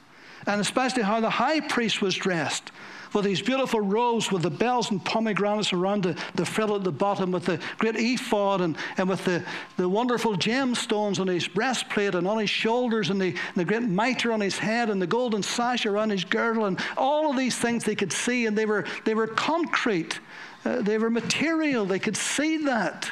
and 0.48 0.60
especially 0.60 1.04
how 1.04 1.20
the 1.20 1.30
high 1.30 1.60
priest 1.60 2.02
was 2.02 2.16
dressed 2.16 2.72
with 3.14 3.26
these 3.26 3.42
beautiful 3.42 3.80
robes 3.80 4.32
with 4.32 4.42
the 4.42 4.50
bells 4.50 4.92
and 4.92 5.04
pomegranates 5.04 5.74
around 5.74 6.04
the, 6.04 6.18
the 6.36 6.46
frill 6.46 6.76
at 6.76 6.84
the 6.84 6.92
bottom, 6.92 7.32
with 7.32 7.46
the 7.46 7.60
great 7.78 7.96
ephod 7.96 8.62
and, 8.62 8.76
and 8.98 9.08
with 9.08 9.24
the, 9.26 9.44
the 9.78 9.88
wonderful 9.88 10.36
gemstones 10.36 11.20
on 11.20 11.28
his 11.28 11.48
breastplate 11.48 12.16
and 12.16 12.28
on 12.28 12.40
his 12.40 12.50
shoulders 12.50 13.10
and 13.10 13.22
the, 13.22 13.30
and 13.30 13.56
the 13.56 13.66
great 13.66 13.84
mitre 13.84 14.32
on 14.32 14.42
his 14.42 14.58
head 14.58 14.90
and 14.90 15.02
the 15.02 15.08
golden 15.08 15.44
sash 15.44 15.86
around 15.86 16.10
his 16.10 16.24
girdle 16.24 16.66
and 16.66 16.80
all 16.98 17.30
of 17.30 17.38
these 17.38 17.58
things 17.58 17.84
they 17.84 17.96
could 17.96 18.14
see 18.14 18.46
and 18.46 18.58
they 18.58 18.66
were, 18.66 18.86
they 19.06 19.14
were 19.14 19.28
concrete. 19.28 20.20
Uh, 20.66 20.82
they 20.82 20.98
were 20.98 21.10
material. 21.10 21.86
They 21.86 22.00
could 22.00 22.18
see 22.18 22.66
that. 22.66 23.12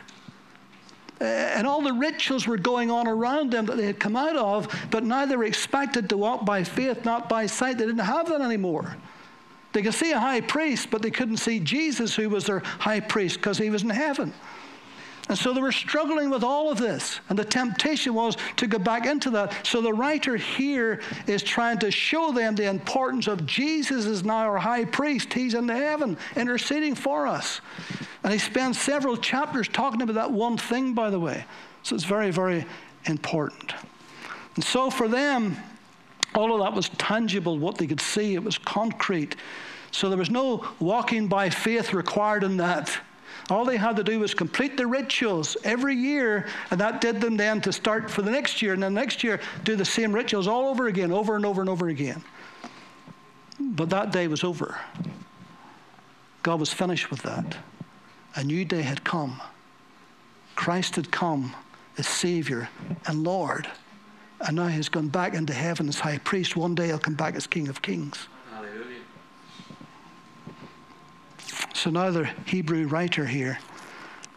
Uh, 1.19 1.25
and 1.25 1.67
all 1.67 1.81
the 1.81 1.93
rituals 1.93 2.47
were 2.47 2.57
going 2.57 2.89
on 2.89 3.07
around 3.07 3.51
them 3.51 3.65
that 3.67 3.77
they 3.77 3.85
had 3.85 3.99
come 3.99 4.15
out 4.15 4.35
of, 4.35 4.67
but 4.89 5.03
now 5.03 5.23
they 5.25 5.35
were 5.35 5.43
expected 5.43 6.09
to 6.09 6.17
walk 6.17 6.45
by 6.45 6.63
faith, 6.63 7.05
not 7.05 7.29
by 7.29 7.45
sight. 7.45 7.77
They 7.77 7.85
didn't 7.85 7.99
have 7.99 8.27
that 8.29 8.41
anymore. 8.41 8.97
They 9.73 9.81
could 9.81 9.93
see 9.93 10.11
a 10.11 10.19
high 10.19 10.41
priest, 10.41 10.89
but 10.91 11.01
they 11.01 11.11
couldn't 11.11 11.37
see 11.37 11.59
Jesus, 11.59 12.15
who 12.15 12.29
was 12.29 12.45
their 12.45 12.59
high 12.59 12.99
priest, 12.99 13.37
because 13.37 13.57
he 13.57 13.69
was 13.69 13.83
in 13.83 13.89
heaven. 13.89 14.33
And 15.29 15.37
so 15.37 15.53
they 15.53 15.61
were 15.61 15.71
struggling 15.71 16.29
with 16.29 16.43
all 16.43 16.71
of 16.71 16.77
this. 16.77 17.21
And 17.29 17.39
the 17.39 17.45
temptation 17.45 18.13
was 18.13 18.35
to 18.57 18.67
go 18.67 18.77
back 18.77 19.05
into 19.05 19.29
that. 19.29 19.65
So 19.65 19.81
the 19.81 19.93
writer 19.93 20.35
here 20.35 20.99
is 21.25 21.41
trying 21.41 21.79
to 21.79 21.91
show 21.91 22.33
them 22.33 22.55
the 22.55 22.67
importance 22.67 23.27
of 23.27 23.45
Jesus 23.45 24.05
is 24.05 24.25
now 24.25 24.39
our 24.39 24.57
high 24.57 24.83
priest. 24.83 25.31
He's 25.31 25.53
in 25.53 25.69
heaven 25.69 26.17
interceding 26.35 26.95
for 26.95 27.27
us. 27.27 27.61
And 28.23 28.33
he 28.33 28.39
spends 28.39 28.81
several 28.81 29.15
chapters 29.15 29.69
talking 29.69 30.01
about 30.01 30.15
that 30.15 30.31
one 30.31 30.57
thing, 30.57 30.93
by 30.93 31.09
the 31.09 31.19
way. 31.19 31.45
So 31.83 31.95
it's 31.95 32.03
very, 32.03 32.31
very 32.31 32.65
important. 33.05 33.73
And 34.55 34.63
so 34.65 34.89
for 34.89 35.07
them, 35.07 35.55
all 36.33 36.53
of 36.53 36.61
that 36.61 36.73
was 36.73 36.89
tangible, 36.89 37.57
what 37.57 37.77
they 37.77 37.87
could 37.87 38.01
see, 38.01 38.35
it 38.35 38.43
was 38.43 38.57
concrete. 38.57 39.35
So 39.91 40.09
there 40.09 40.17
was 40.17 40.29
no 40.29 40.65
walking 40.79 41.27
by 41.27 41.49
faith 41.49 41.93
required 41.93 42.43
in 42.43 42.57
that. 42.57 42.97
All 43.49 43.65
they 43.65 43.77
had 43.77 43.97
to 43.97 44.03
do 44.03 44.19
was 44.19 44.33
complete 44.33 44.77
the 44.77 44.87
rituals 44.87 45.57
every 45.63 45.95
year, 45.95 46.47
and 46.69 46.79
that 46.79 47.01
did 47.01 47.19
them 47.19 47.35
then 47.35 47.59
to 47.61 47.73
start 47.73 48.09
for 48.09 48.21
the 48.21 48.31
next 48.31 48.61
year, 48.61 48.73
and 48.73 48.81
then 48.81 48.93
next 48.93 49.23
year 49.23 49.41
do 49.65 49.75
the 49.75 49.83
same 49.83 50.13
rituals 50.13 50.47
all 50.47 50.69
over 50.69 50.87
again, 50.87 51.11
over 51.11 51.35
and 51.35 51.45
over 51.45 51.59
and 51.59 51.69
over 51.69 51.89
again. 51.89 52.23
But 53.59 53.89
that 53.89 54.11
day 54.11 54.27
was 54.27 54.43
over. 54.43 54.79
God 56.43 56.59
was 56.59 56.71
finished 56.71 57.11
with 57.11 57.21
that. 57.23 57.57
A 58.35 58.43
new 58.43 58.63
day 58.63 58.81
had 58.81 59.03
come. 59.03 59.41
Christ 60.55 60.95
had 60.95 61.11
come 61.11 61.53
as 61.97 62.07
Savior 62.07 62.69
and 63.05 63.23
Lord. 63.23 63.69
And 64.47 64.55
now 64.55 64.67
he's 64.67 64.89
gone 64.89 65.07
back 65.07 65.33
into 65.33 65.53
heaven 65.53 65.87
as 65.87 65.99
high 65.99 66.17
priest. 66.19 66.55
One 66.55 66.73
day 66.73 66.87
he'll 66.87 66.99
come 66.99 67.13
back 67.13 67.35
as 67.35 67.45
King 67.45 67.67
of 67.67 67.81
Kings. 67.81 68.27
Hallelujah. 68.51 69.01
So 71.73 71.89
now 71.89 72.09
the 72.09 72.29
Hebrew 72.45 72.87
writer 72.87 73.25
here 73.25 73.59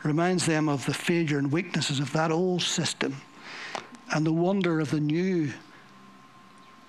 reminds 0.03 0.45
them 0.45 0.69
of 0.69 0.85
the 0.85 0.93
failure 0.93 1.39
and 1.39 1.51
weaknesses 1.51 2.01
of 2.01 2.13
that 2.13 2.31
old 2.31 2.63
system 2.63 3.17
and 4.15 4.27
the 4.27 4.33
wonder 4.33 4.81
of 4.81 4.91
the 4.91 5.01
new 5.01 5.51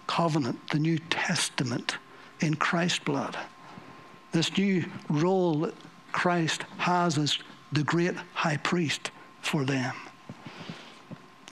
covenant, 0.07 0.59
the 0.71 0.79
New 0.79 0.99
Testament 1.09 1.97
in 2.41 2.55
Christ's 2.55 2.99
blood. 2.99 3.37
This 4.33 4.55
new 4.57 4.85
role 5.09 5.59
that 5.61 5.73
Christ 6.11 6.63
has 6.77 7.17
as 7.17 7.39
the 7.71 7.83
great 7.83 8.15
high 8.33 8.57
priest 8.57 9.11
for 9.41 9.63
them. 9.63 9.95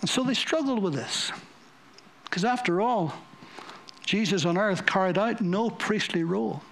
And 0.01 0.09
so 0.09 0.23
they 0.23 0.33
struggled 0.33 0.83
with 0.83 0.93
this. 0.93 1.31
Because 2.33 2.45
after 2.45 2.81
all, 2.81 3.13
Jesus 4.03 4.43
on 4.43 4.57
earth 4.57 4.87
carried 4.87 5.19
out 5.19 5.39
no 5.39 5.69
priestly 5.69 6.23
role. 6.23 6.63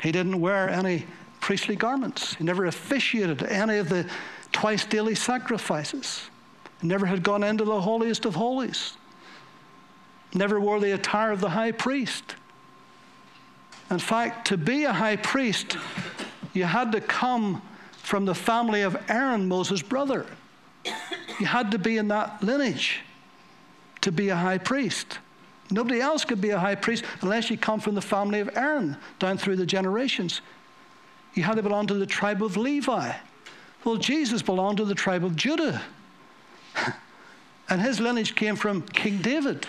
He 0.00 0.12
didn't 0.12 0.40
wear 0.40 0.70
any 0.70 1.06
priestly 1.40 1.74
garments. 1.74 2.36
He 2.36 2.44
never 2.44 2.66
officiated 2.66 3.42
any 3.42 3.78
of 3.78 3.88
the 3.88 4.08
twice 4.52 4.84
daily 4.86 5.16
sacrifices. 5.16 6.30
He 6.82 6.86
never 6.86 7.04
had 7.04 7.24
gone 7.24 7.42
into 7.42 7.64
the 7.64 7.80
holiest 7.80 8.24
of 8.24 8.36
holies. 8.36 8.96
Never 10.32 10.60
wore 10.60 10.78
the 10.78 10.92
attire 10.92 11.32
of 11.32 11.40
the 11.40 11.50
high 11.50 11.72
priest. 11.72 12.36
In 13.90 13.98
fact, 13.98 14.46
to 14.46 14.56
be 14.56 14.84
a 14.84 14.92
high 14.92 15.16
priest, 15.16 15.78
you 16.52 16.62
had 16.62 16.92
to 16.92 17.00
come 17.00 17.60
from 17.90 18.24
the 18.24 18.36
family 18.36 18.82
of 18.82 18.96
Aaron, 19.08 19.48
Moses' 19.48 19.82
brother. 19.82 20.26
You 21.40 21.46
had 21.46 21.72
to 21.72 21.78
be 21.80 21.96
in 21.96 22.06
that 22.06 22.40
lineage 22.40 23.00
to 24.04 24.12
be 24.12 24.28
a 24.28 24.36
high 24.36 24.58
priest. 24.58 25.18
Nobody 25.70 26.00
else 26.00 26.24
could 26.24 26.40
be 26.40 26.50
a 26.50 26.58
high 26.58 26.74
priest 26.74 27.04
unless 27.22 27.50
you 27.50 27.56
come 27.56 27.80
from 27.80 27.94
the 27.94 28.02
family 28.02 28.40
of 28.40 28.50
Aaron 28.56 28.96
down 29.18 29.38
through 29.38 29.56
the 29.56 29.66
generations. 29.66 30.40
You 31.34 31.42
had 31.42 31.56
to 31.56 31.62
belong 31.62 31.86
to 31.88 31.94
the 31.94 32.06
tribe 32.06 32.42
of 32.42 32.56
Levi. 32.56 33.12
Well, 33.82 33.96
Jesus 33.96 34.42
belonged 34.42 34.76
to 34.78 34.84
the 34.84 34.94
tribe 34.94 35.24
of 35.24 35.36
Judah. 35.36 35.82
and 37.68 37.80
his 37.80 37.98
lineage 37.98 38.34
came 38.34 38.56
from 38.56 38.82
King 38.82 39.18
David. 39.18 39.66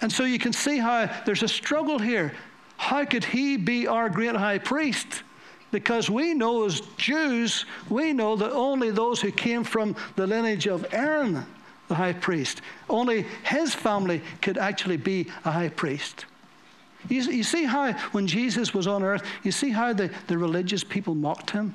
And 0.00 0.10
so 0.10 0.24
you 0.24 0.38
can 0.38 0.52
see 0.52 0.78
how 0.78 1.10
there's 1.26 1.42
a 1.42 1.48
struggle 1.48 1.98
here. 1.98 2.32
How 2.76 3.04
could 3.04 3.24
he 3.24 3.56
be 3.56 3.86
our 3.86 4.08
great 4.08 4.36
high 4.36 4.58
priest? 4.58 5.22
Because 5.72 6.08
we 6.08 6.32
know 6.32 6.64
as 6.64 6.80
Jews, 6.96 7.64
we 7.88 8.12
know 8.12 8.36
that 8.36 8.52
only 8.52 8.90
those 8.90 9.20
who 9.20 9.32
came 9.32 9.64
from 9.64 9.96
the 10.14 10.26
lineage 10.26 10.68
of 10.68 10.86
Aaron, 10.92 11.44
the 11.88 11.94
high 11.94 12.12
priest, 12.12 12.62
only 12.88 13.26
his 13.44 13.74
family 13.74 14.22
could 14.40 14.58
actually 14.58 14.96
be 14.96 15.28
a 15.44 15.50
high 15.50 15.68
priest. 15.68 16.24
You, 17.08 17.20
you 17.22 17.42
see 17.42 17.64
how, 17.64 17.92
when 18.12 18.26
Jesus 18.26 18.72
was 18.72 18.86
on 18.86 19.02
earth, 19.02 19.22
you 19.42 19.52
see 19.52 19.70
how 19.70 19.92
the, 19.92 20.10
the 20.26 20.38
religious 20.38 20.82
people 20.82 21.14
mocked 21.14 21.50
him? 21.50 21.74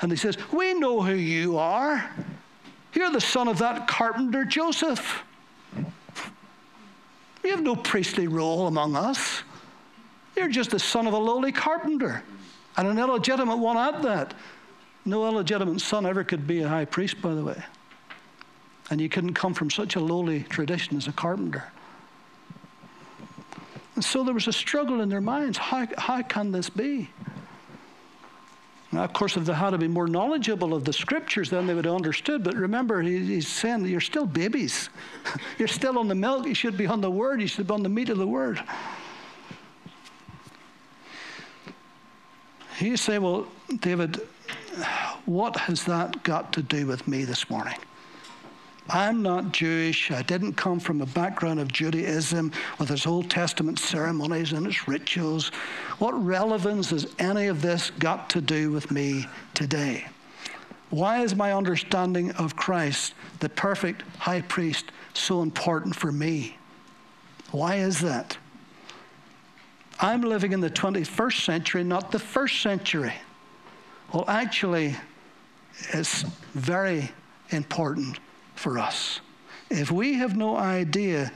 And 0.00 0.10
he 0.10 0.16
says, 0.16 0.38
We 0.52 0.74
know 0.74 1.02
who 1.02 1.14
you 1.14 1.58
are. 1.58 2.08
You're 2.94 3.10
the 3.10 3.20
son 3.20 3.48
of 3.48 3.58
that 3.58 3.86
carpenter 3.86 4.44
Joseph. 4.44 5.22
You 7.44 7.50
have 7.50 7.62
no 7.62 7.76
priestly 7.76 8.26
role 8.26 8.66
among 8.66 8.96
us. 8.96 9.42
You're 10.36 10.48
just 10.48 10.70
the 10.70 10.78
son 10.78 11.06
of 11.06 11.12
a 11.12 11.18
lowly 11.18 11.52
carpenter 11.52 12.22
and 12.76 12.86
an 12.86 12.98
illegitimate 12.98 13.58
one 13.58 13.76
at 13.76 14.02
that. 14.02 14.34
No 15.04 15.26
illegitimate 15.26 15.80
son 15.80 16.06
ever 16.06 16.24
could 16.24 16.46
be 16.46 16.60
a 16.60 16.68
high 16.68 16.84
priest, 16.84 17.20
by 17.22 17.34
the 17.34 17.42
way. 17.42 17.62
And 18.90 19.00
you 19.00 19.08
couldn't 19.08 19.34
come 19.34 19.54
from 19.54 19.70
such 19.70 19.96
a 19.96 20.00
lowly 20.00 20.42
tradition 20.42 20.96
as 20.96 21.06
a 21.06 21.12
carpenter. 21.12 21.64
And 23.94 24.04
so 24.04 24.24
there 24.24 24.34
was 24.34 24.48
a 24.48 24.52
struggle 24.52 25.00
in 25.00 25.08
their 25.08 25.20
minds. 25.20 25.58
How, 25.58 25.86
how 25.96 26.22
can 26.22 26.52
this 26.52 26.68
be? 26.68 27.10
Now, 28.92 29.04
of 29.04 29.12
course, 29.12 29.36
if 29.36 29.44
they 29.44 29.52
had 29.52 29.70
to 29.70 29.78
be 29.78 29.86
more 29.86 30.08
knowledgeable 30.08 30.74
of 30.74 30.84
the 30.84 30.92
scriptures, 30.92 31.48
then 31.50 31.66
they 31.66 31.74
would 31.74 31.84
have 31.84 31.94
understood. 31.94 32.42
But 32.42 32.56
remember, 32.56 33.00
he, 33.02 33.24
he's 33.24 33.46
saying 33.46 33.84
that 33.84 33.88
you're 33.88 34.00
still 34.00 34.26
babies. 34.26 34.90
you're 35.58 35.68
still 35.68 35.98
on 35.98 36.08
the 36.08 36.14
milk. 36.14 36.46
You 36.46 36.54
should 36.54 36.76
be 36.76 36.86
on 36.86 37.00
the 37.00 37.10
word. 37.10 37.40
You 37.40 37.46
should 37.46 37.68
be 37.68 37.74
on 37.74 37.84
the 37.84 37.88
meat 37.88 38.08
of 38.08 38.18
the 38.18 38.26
word. 38.26 38.60
He 42.78 42.96
say, 42.96 43.18
well, 43.18 43.46
David, 43.80 44.16
what 45.26 45.56
has 45.56 45.84
that 45.84 46.22
got 46.22 46.52
to 46.54 46.62
do 46.62 46.86
with 46.86 47.06
me 47.06 47.24
this 47.24 47.48
morning? 47.48 47.76
I'm 48.92 49.22
not 49.22 49.52
Jewish. 49.52 50.10
I 50.10 50.22
didn't 50.22 50.54
come 50.54 50.80
from 50.80 51.00
a 51.00 51.06
background 51.06 51.60
of 51.60 51.70
Judaism 51.70 52.50
with 52.78 52.90
its 52.90 53.06
Old 53.06 53.30
Testament 53.30 53.78
ceremonies 53.78 54.52
and 54.52 54.66
its 54.66 54.88
rituals. 54.88 55.50
What 55.98 56.12
relevance 56.12 56.90
has 56.90 57.06
any 57.20 57.46
of 57.46 57.62
this 57.62 57.90
got 57.90 58.28
to 58.30 58.40
do 58.40 58.72
with 58.72 58.90
me 58.90 59.26
today? 59.54 60.06
Why 60.90 61.22
is 61.22 61.36
my 61.36 61.52
understanding 61.52 62.32
of 62.32 62.56
Christ, 62.56 63.14
the 63.38 63.48
perfect 63.48 64.02
high 64.18 64.40
priest, 64.40 64.86
so 65.14 65.42
important 65.42 65.94
for 65.94 66.10
me? 66.10 66.56
Why 67.52 67.76
is 67.76 68.00
that? 68.00 68.36
I'm 70.00 70.22
living 70.22 70.52
in 70.52 70.60
the 70.60 70.70
21st 70.70 71.44
century, 71.44 71.84
not 71.84 72.10
the 72.10 72.18
first 72.18 72.60
century. 72.60 73.14
Well, 74.12 74.24
actually, 74.26 74.96
it's 75.92 76.22
very 76.54 77.12
important 77.50 78.18
for 78.60 78.78
us. 78.78 79.20
If 79.70 79.90
we 79.90 80.14
have 80.14 80.36
no 80.36 80.56
idea 80.56 81.32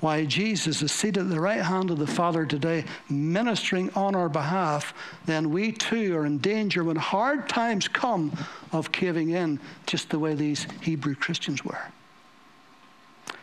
why 0.00 0.24
Jesus 0.24 0.80
is 0.80 0.92
seated 0.92 1.22
at 1.22 1.30
the 1.30 1.40
right 1.40 1.60
hand 1.60 1.90
of 1.90 1.98
the 1.98 2.06
Father 2.06 2.46
today, 2.46 2.84
ministering 3.08 3.90
on 3.94 4.14
our 4.14 4.28
behalf, 4.28 4.94
then 5.26 5.50
we 5.50 5.72
too 5.72 6.16
are 6.16 6.24
in 6.24 6.38
danger 6.38 6.84
when 6.84 6.94
hard 6.94 7.48
times 7.48 7.88
come 7.88 8.32
of 8.70 8.92
caving 8.92 9.30
in, 9.30 9.58
just 9.86 10.08
the 10.10 10.18
way 10.18 10.34
these 10.34 10.68
Hebrew 10.80 11.16
Christians 11.16 11.64
were. 11.64 11.82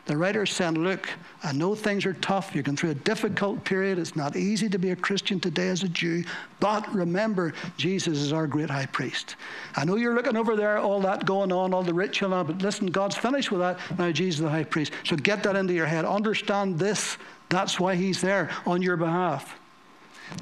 The 0.06 0.16
writer 0.16 0.46
said, 0.46 0.78
Look, 0.78 1.10
I 1.44 1.52
know 1.52 1.74
things 1.74 2.06
are 2.06 2.14
tough. 2.14 2.54
You're 2.54 2.64
going 2.64 2.78
through 2.78 2.92
a 2.92 2.96
difficult 2.96 3.64
period. 3.64 3.98
It's 3.98 4.16
not 4.16 4.36
easy 4.36 4.70
to 4.70 4.78
be 4.78 4.92
a 4.92 4.96
Christian 4.96 5.40
today 5.40 5.70
as 5.70 5.82
a 5.82 5.90
Jew. 5.90 6.24
But 6.60 6.94
remember, 6.94 7.54
Jesus 7.78 8.20
is 8.20 8.32
our 8.32 8.46
great 8.46 8.70
high 8.70 8.86
priest. 8.86 9.36
I 9.76 9.84
know 9.84 9.96
you're 9.96 10.14
looking 10.14 10.38
over 10.38 10.56
there, 10.56 10.78
all 10.78 11.02
that 11.02 11.26
going 11.26 11.52
on, 11.52 11.74
all 11.74 11.82
the 11.82 11.94
ritual, 11.94 12.44
but 12.44 12.60
listen, 12.60 12.88
God's 12.88 13.18
finished 13.18 13.52
with 13.52 13.62
that. 13.62 13.80
Now, 13.98 14.12
Jesus 14.12 14.40
is 14.40 14.44
the 14.44 14.50
high 14.50 14.64
priest. 14.64 14.92
So 15.04 15.16
get 15.16 15.42
that 15.44 15.56
into 15.56 15.74
your 15.74 15.88
head. 15.88 16.06
Understand 16.06 16.78
this. 16.78 17.18
That's 17.50 17.80
why 17.80 17.96
he's 17.96 18.22
there 18.22 18.52
on 18.68 18.84
your 18.84 18.98
behalf. 18.98 19.60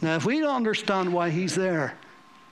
Now, 0.02 0.16
if 0.16 0.26
we 0.26 0.40
don't 0.40 0.56
understand 0.56 1.14
why 1.14 1.30
he's 1.30 1.56
there, 1.56 1.96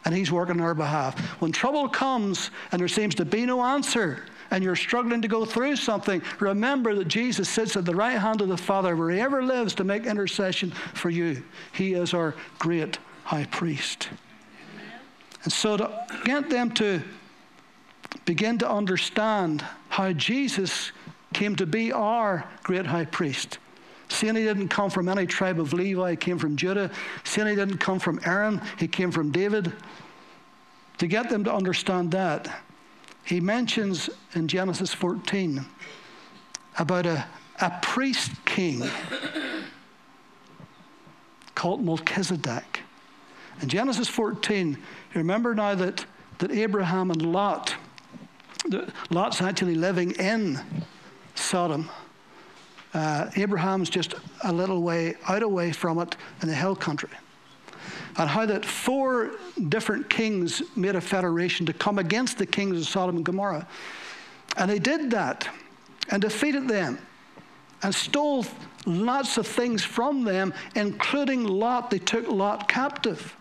and 0.03 0.15
he's 0.15 0.31
working 0.31 0.55
on 0.55 0.61
our 0.61 0.73
behalf, 0.73 1.19
when 1.41 1.51
trouble 1.51 1.87
comes 1.87 2.49
and 2.71 2.79
there 2.79 2.87
seems 2.87 3.15
to 3.15 3.25
be 3.25 3.45
no 3.45 3.61
answer, 3.61 4.23
and 4.51 4.63
you're 4.63 4.75
struggling 4.75 5.21
to 5.21 5.27
go 5.27 5.45
through 5.45 5.77
something, 5.77 6.21
remember 6.39 6.93
that 6.95 7.07
Jesus 7.07 7.49
sits 7.49 7.75
at 7.77 7.85
the 7.85 7.95
right 7.95 8.17
hand 8.17 8.41
of 8.41 8.49
the 8.49 8.57
Father 8.57 8.95
where 8.95 9.09
he 9.09 9.19
ever 9.19 9.41
lives 9.41 9.73
to 9.75 9.83
make 9.83 10.05
intercession 10.05 10.71
for 10.93 11.09
you. 11.09 11.41
He 11.71 11.93
is 11.93 12.13
our 12.13 12.35
great 12.59 12.99
high 13.23 13.45
priest. 13.45 14.09
And 15.43 15.51
so 15.51 15.77
to 15.77 16.05
get 16.25 16.49
them 16.49 16.71
to 16.75 17.01
begin 18.25 18.57
to 18.59 18.69
understand 18.69 19.65
how 19.89 20.11
Jesus 20.11 20.91
came 21.33 21.55
to 21.55 21.65
be 21.65 21.91
our 21.91 22.45
great 22.63 22.85
high 22.85 23.05
priest. 23.05 23.57
Seeing 24.09 24.35
he 24.35 24.43
didn't 24.43 24.67
come 24.67 24.89
from 24.89 25.07
any 25.07 25.25
tribe 25.25 25.59
of 25.59 25.71
Levi, 25.71 26.11
he 26.11 26.17
came 26.17 26.37
from 26.37 26.57
Judah. 26.57 26.91
Seeing 27.23 27.47
he 27.47 27.55
didn't 27.55 27.77
come 27.77 27.97
from 27.97 28.19
Aaron, 28.25 28.61
he 28.77 28.87
came 28.87 29.09
from 29.09 29.31
David. 29.31 29.71
To 30.97 31.07
get 31.07 31.29
them 31.29 31.45
to 31.45 31.53
understand 31.53 32.11
that, 32.11 32.53
he 33.23 33.39
mentions 33.39 34.09
in 34.33 34.47
Genesis 34.47 34.93
14 34.93 35.65
about 36.77 37.05
a, 37.05 37.25
a 37.59 37.71
priest 37.81 38.31
king 38.45 38.83
called 41.55 41.83
Melchizedek. 41.83 42.81
In 43.61 43.69
Genesis 43.69 44.07
14, 44.07 44.77
remember 45.13 45.53
now 45.53 45.75
that, 45.75 46.05
that 46.39 46.51
Abraham 46.51 47.11
and 47.11 47.31
Lot, 47.31 47.75
Lot's 49.09 49.41
actually 49.41 49.75
living 49.75 50.11
in 50.11 50.59
Sodom. 51.35 51.89
Uh, 52.93 53.29
Abraham's 53.35 53.89
just 53.89 54.15
a 54.43 54.51
little 54.51 54.81
way 54.81 55.15
out 55.27 55.43
away 55.43 55.71
from 55.71 55.99
it 55.99 56.15
in 56.41 56.47
the 56.47 56.55
hill 56.55 56.75
country. 56.75 57.09
And 58.17 58.29
how 58.29 58.45
that 58.45 58.65
four 58.65 59.31
different 59.69 60.09
kings 60.09 60.61
made 60.75 60.95
a 60.95 61.01
federation 61.01 61.65
to 61.67 61.73
come 61.73 61.97
against 61.99 62.37
the 62.37 62.45
kings 62.45 62.77
of 62.77 62.87
Sodom 62.87 63.17
and 63.17 63.25
Gomorrah. 63.25 63.67
And 64.57 64.69
they 64.69 64.79
did 64.79 65.11
that 65.11 65.47
and 66.09 66.21
defeated 66.21 66.67
them 66.67 66.99
and 67.83 67.93
stole 67.93 68.45
lots 68.85 69.37
of 69.37 69.47
things 69.47 69.83
from 69.83 70.23
them, 70.23 70.53
including 70.75 71.43
Lot. 71.43 71.89
They 71.89 71.99
took 71.99 72.27
Lot 72.27 72.67
captive. 72.67 73.35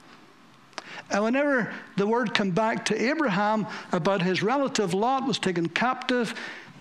And 1.10 1.24
whenever 1.24 1.72
the 1.96 2.06
word 2.06 2.34
came 2.34 2.52
back 2.52 2.84
to 2.86 3.02
Abraham 3.02 3.66
about 3.92 4.22
his 4.22 4.42
relative 4.42 4.94
Lot 4.94 5.26
was 5.26 5.38
taken 5.38 5.68
captive, 5.68 6.34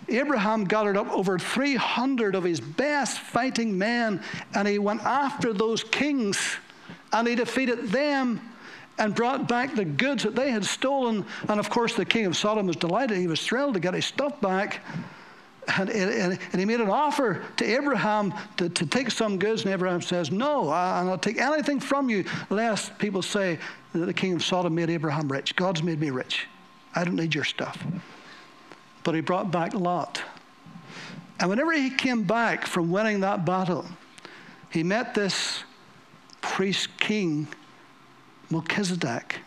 Abraham 0.08 0.64
gathered 0.64 0.98
up 0.98 1.10
over 1.12 1.38
300 1.38 2.36
of 2.36 2.44
his 2.44 2.60
best 2.60 3.20
fighting 3.20 3.78
men 3.78 4.22
and 4.56 4.68
he 4.68 4.80
went 4.80 5.02
after 5.02 5.54
those 5.54 5.84
kings 5.84 6.58
and 7.14 7.28
he 7.28 7.36
defeated 7.36 7.90
them 7.90 8.42
and 8.98 9.16
brought 9.16 9.48
back 9.48 9.76
the 9.76 9.86
goods 9.86 10.24
that 10.24 10.36
they 10.36 10.52
had 10.52 10.66
stolen. 10.66 11.26
And 11.48 11.60
of 11.60 11.70
course, 11.70 11.96
the 11.96 12.06
king 12.06 12.26
of 12.26 12.36
Sodom 12.36 12.68
was 12.68 12.76
delighted. 12.76 13.18
He 13.18 13.28
was 13.28 13.44
thrilled 13.44 13.74
to 13.76 13.80
get 13.80 13.94
his 13.94 14.06
stuff 14.06 14.40
back. 14.42 14.82
And, 15.78 15.90
and, 15.90 16.40
and 16.52 16.60
he 16.60 16.66
made 16.66 16.82
an 16.82 16.90
offer 16.90 17.44
to 17.58 17.66
Abraham 17.66 18.34
to, 18.58 18.70
to 18.70 18.86
take 18.86 19.12
some 19.12 19.38
goods. 19.38 19.64
And 19.64 19.72
Abraham 19.72 20.02
says, 20.02 20.32
No, 20.32 20.70
I'll 20.70 21.06
not 21.06 21.22
take 21.22 21.38
anything 21.38 21.80
from 21.80 22.10
you, 22.10 22.26
lest 22.50 22.98
people 22.98 23.22
say 23.22 23.60
that 23.94 24.06
the 24.06 24.14
king 24.14 24.34
of 24.34 24.44
Sodom 24.44 24.76
made 24.76 24.90
Abraham 24.90 25.32
rich. 25.32 25.56
God's 25.56 25.82
made 25.82 26.00
me 26.00 26.10
rich. 26.10 26.48
I 26.96 27.04
don't 27.04 27.16
need 27.16 27.36
your 27.36 27.44
stuff. 27.44 27.82
But 29.04 29.16
he 29.16 29.22
brought 29.22 29.52
back 29.52 29.74
Lot. 29.74 30.22
And 31.40 31.50
whenever 31.50 31.72
he 31.72 31.90
came 31.90 32.24
back 32.24 32.66
from 32.66 32.92
winning 32.92 33.22
that 33.22 33.46
battle, 33.46 33.86
he 34.72 34.84
met 34.84 35.14
this 35.14 35.64
priest 36.42 36.98
king, 37.00 37.48
Melchizedek. 38.50 39.40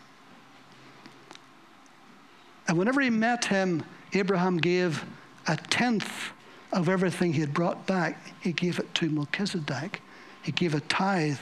And 2.67 2.77
whenever 2.77 3.01
he 3.01 3.09
met 3.09 3.45
him, 3.45 3.83
Abraham 4.13 4.57
gave 4.57 5.03
a 5.47 5.57
tenth 5.57 6.31
of 6.71 6.89
everything 6.89 7.33
he 7.33 7.41
had 7.41 7.53
brought 7.53 7.85
back. 7.85 8.33
He 8.41 8.53
gave 8.53 8.79
it 8.79 8.93
to 8.95 9.09
Melchizedek. 9.09 10.01
He 10.41 10.51
gave 10.51 10.73
a 10.73 10.79
tithe 10.81 11.39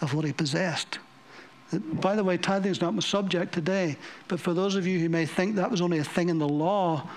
of 0.00 0.14
what 0.14 0.24
he 0.24 0.32
possessed. 0.32 0.98
By 1.72 2.16
the 2.16 2.24
way, 2.24 2.36
tithing 2.36 2.70
is 2.70 2.80
not 2.80 2.94
my 2.94 3.00
subject 3.00 3.52
today, 3.52 3.96
but 4.28 4.40
for 4.40 4.52
those 4.52 4.74
of 4.74 4.86
you 4.86 4.98
who 4.98 5.08
may 5.08 5.24
think 5.24 5.56
that 5.56 5.70
was 5.70 5.80
only 5.80 5.98
a 5.98 6.04
thing 6.04 6.28
in 6.28 6.38
the 6.38 6.48
law, 6.48 7.08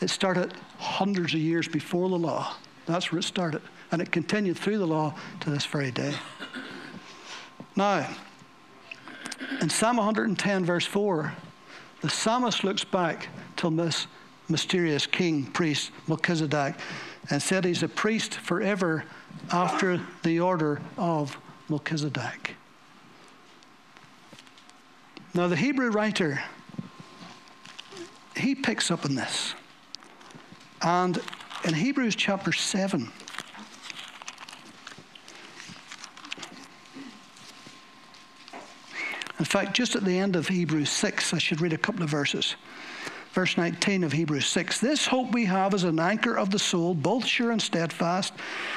it 0.00 0.10
started 0.10 0.52
hundreds 0.78 1.32
of 1.32 1.40
years 1.40 1.66
before 1.66 2.08
the 2.08 2.18
law. 2.18 2.54
That's 2.86 3.10
where 3.10 3.20
it 3.20 3.24
started. 3.24 3.62
And 3.90 4.02
it 4.02 4.12
continued 4.12 4.58
through 4.58 4.78
the 4.78 4.86
law 4.86 5.14
to 5.40 5.50
this 5.50 5.64
very 5.64 5.90
day. 5.90 6.14
Now, 7.74 8.08
in 9.60 9.70
Psalm 9.70 9.96
110, 9.96 10.64
verse 10.64 10.84
4, 10.84 11.32
the 12.02 12.10
psalmist 12.10 12.64
looks 12.64 12.84
back 12.84 13.28
to 13.56 13.70
this 13.70 14.06
mysterious 14.48 15.06
king, 15.06 15.46
priest, 15.46 15.90
Melchizedek, 16.06 16.74
and 17.30 17.40
said 17.40 17.64
he's 17.64 17.82
a 17.82 17.88
priest 17.88 18.34
forever 18.34 19.04
after 19.50 20.00
the 20.22 20.40
order 20.40 20.82
of 20.98 21.38
Melchizedek. 21.68 22.56
Now, 25.32 25.48
the 25.48 25.56
Hebrew 25.56 25.90
writer, 25.90 26.42
he 28.36 28.54
picks 28.54 28.90
up 28.90 29.06
on 29.06 29.14
this. 29.14 29.54
And 30.82 31.18
in 31.64 31.72
Hebrews 31.72 32.16
chapter 32.16 32.52
7, 32.52 33.10
In 39.42 39.46
fact, 39.46 39.74
just 39.74 39.96
at 39.96 40.04
the 40.04 40.16
end 40.16 40.36
of 40.36 40.46
Hebrews 40.46 40.88
6, 40.90 41.34
I 41.34 41.38
should 41.38 41.60
read 41.60 41.72
a 41.72 41.76
couple 41.76 42.04
of 42.04 42.08
verses. 42.08 42.54
Verse 43.32 43.56
19 43.56 44.04
of 44.04 44.12
Hebrews 44.12 44.46
6 44.46 44.78
This 44.78 45.04
hope 45.04 45.32
we 45.32 45.46
have 45.46 45.74
is 45.74 45.82
an 45.82 45.98
anchor 45.98 46.38
of 46.38 46.50
the 46.50 46.60
soul, 46.60 46.94
both 46.94 47.26
sure 47.26 47.50
and 47.50 47.60
steadfast, 47.60 48.34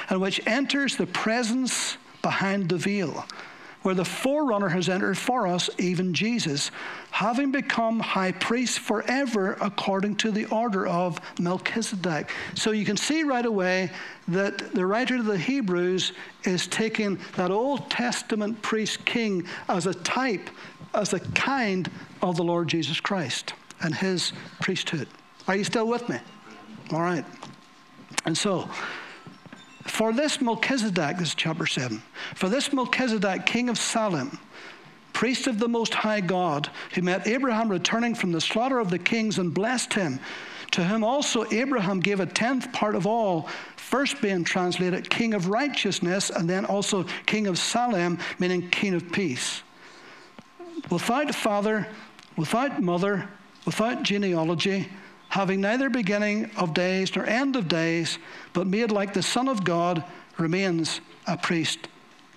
and 0.09 0.19
which 0.19 0.41
enters 0.47 0.95
the 0.95 1.05
presence 1.05 1.97
behind 2.23 2.67
the 2.67 2.77
veil 2.77 3.27
where 3.85 3.93
the 3.93 4.03
forerunner 4.03 4.67
has 4.67 4.89
entered 4.89 5.15
for 5.15 5.45
us, 5.45 5.69
even 5.77 6.11
Jesus, 6.11 6.71
having 7.11 7.51
become 7.51 7.99
high 7.99 8.31
priest 8.31 8.79
forever 8.79 9.55
according 9.61 10.15
to 10.15 10.31
the 10.31 10.45
order 10.45 10.87
of 10.87 11.21
Melchizedek. 11.39 12.31
So 12.55 12.71
you 12.71 12.83
can 12.83 12.97
see 12.97 13.21
right 13.21 13.45
away 13.45 13.91
that 14.27 14.73
the 14.73 14.83
writer 14.87 15.17
of 15.17 15.25
the 15.25 15.37
Hebrews 15.37 16.13
is 16.45 16.65
taking 16.65 17.19
that 17.35 17.51
Old 17.51 17.91
Testament 17.91 18.59
priest 18.63 19.05
king 19.05 19.45
as 19.69 19.85
a 19.85 19.93
type, 19.93 20.49
as 20.95 21.13
a 21.13 21.19
kind 21.19 21.91
of 22.23 22.37
the 22.37 22.43
Lord 22.43 22.67
Jesus 22.67 22.99
Christ 22.99 23.53
and 23.83 23.93
his 23.93 24.33
priesthood. 24.61 25.07
Are 25.47 25.55
you 25.55 25.63
still 25.63 25.87
with 25.87 26.09
me? 26.09 26.17
All 26.91 27.01
right. 27.01 27.23
And 28.25 28.35
so, 28.35 28.67
for 29.85 30.11
this 30.11 30.41
Melchizedek, 30.41 31.17
this 31.17 31.29
is 31.29 31.35
chapter 31.35 31.65
7, 31.65 32.01
for 32.35 32.49
this 32.49 32.73
Melchizedek, 32.73 33.45
king 33.45 33.69
of 33.69 33.77
Salem, 33.77 34.37
priest 35.13 35.47
of 35.47 35.59
the 35.59 35.67
Most 35.67 35.93
High 35.93 36.21
God, 36.21 36.69
who 36.93 37.01
met 37.01 37.27
Abraham 37.27 37.69
returning 37.69 38.15
from 38.15 38.31
the 38.31 38.41
slaughter 38.41 38.79
of 38.79 38.89
the 38.89 38.99
kings 38.99 39.37
and 39.37 39.53
blessed 39.53 39.93
him, 39.93 40.19
to 40.71 40.83
whom 40.83 41.03
also 41.03 41.45
Abraham 41.51 41.99
gave 41.99 42.19
a 42.19 42.25
tenth 42.25 42.73
part 42.73 42.95
of 42.95 43.05
all, 43.05 43.47
first 43.77 44.21
being 44.21 44.43
translated 44.43 45.09
king 45.09 45.33
of 45.33 45.47
righteousness, 45.47 46.31
and 46.31 46.49
then 46.49 46.65
also 46.65 47.03
king 47.25 47.47
of 47.47 47.57
Salem, 47.57 48.17
meaning 48.39 48.69
king 48.69 48.95
of 48.95 49.11
peace. 49.11 49.61
Without 50.89 51.33
father, 51.33 51.87
without 52.35 52.81
mother, 52.81 53.29
without 53.65 54.03
genealogy, 54.03 54.89
having 55.35 55.59
neither 55.59 55.89
beginning 55.89 56.49
of 56.55 56.73
days 56.73 57.13
nor 57.13 57.25
end 57.25 57.57
of 57.57 57.67
days, 57.67 58.19
but 58.53 58.65
made 58.65 58.89
like 58.89 59.13
the 59.13 59.21
Son 59.21 59.49
of 59.49 59.65
God, 59.65 60.01
remains 60.37 61.01
a 61.27 61.35
priest 61.35 61.89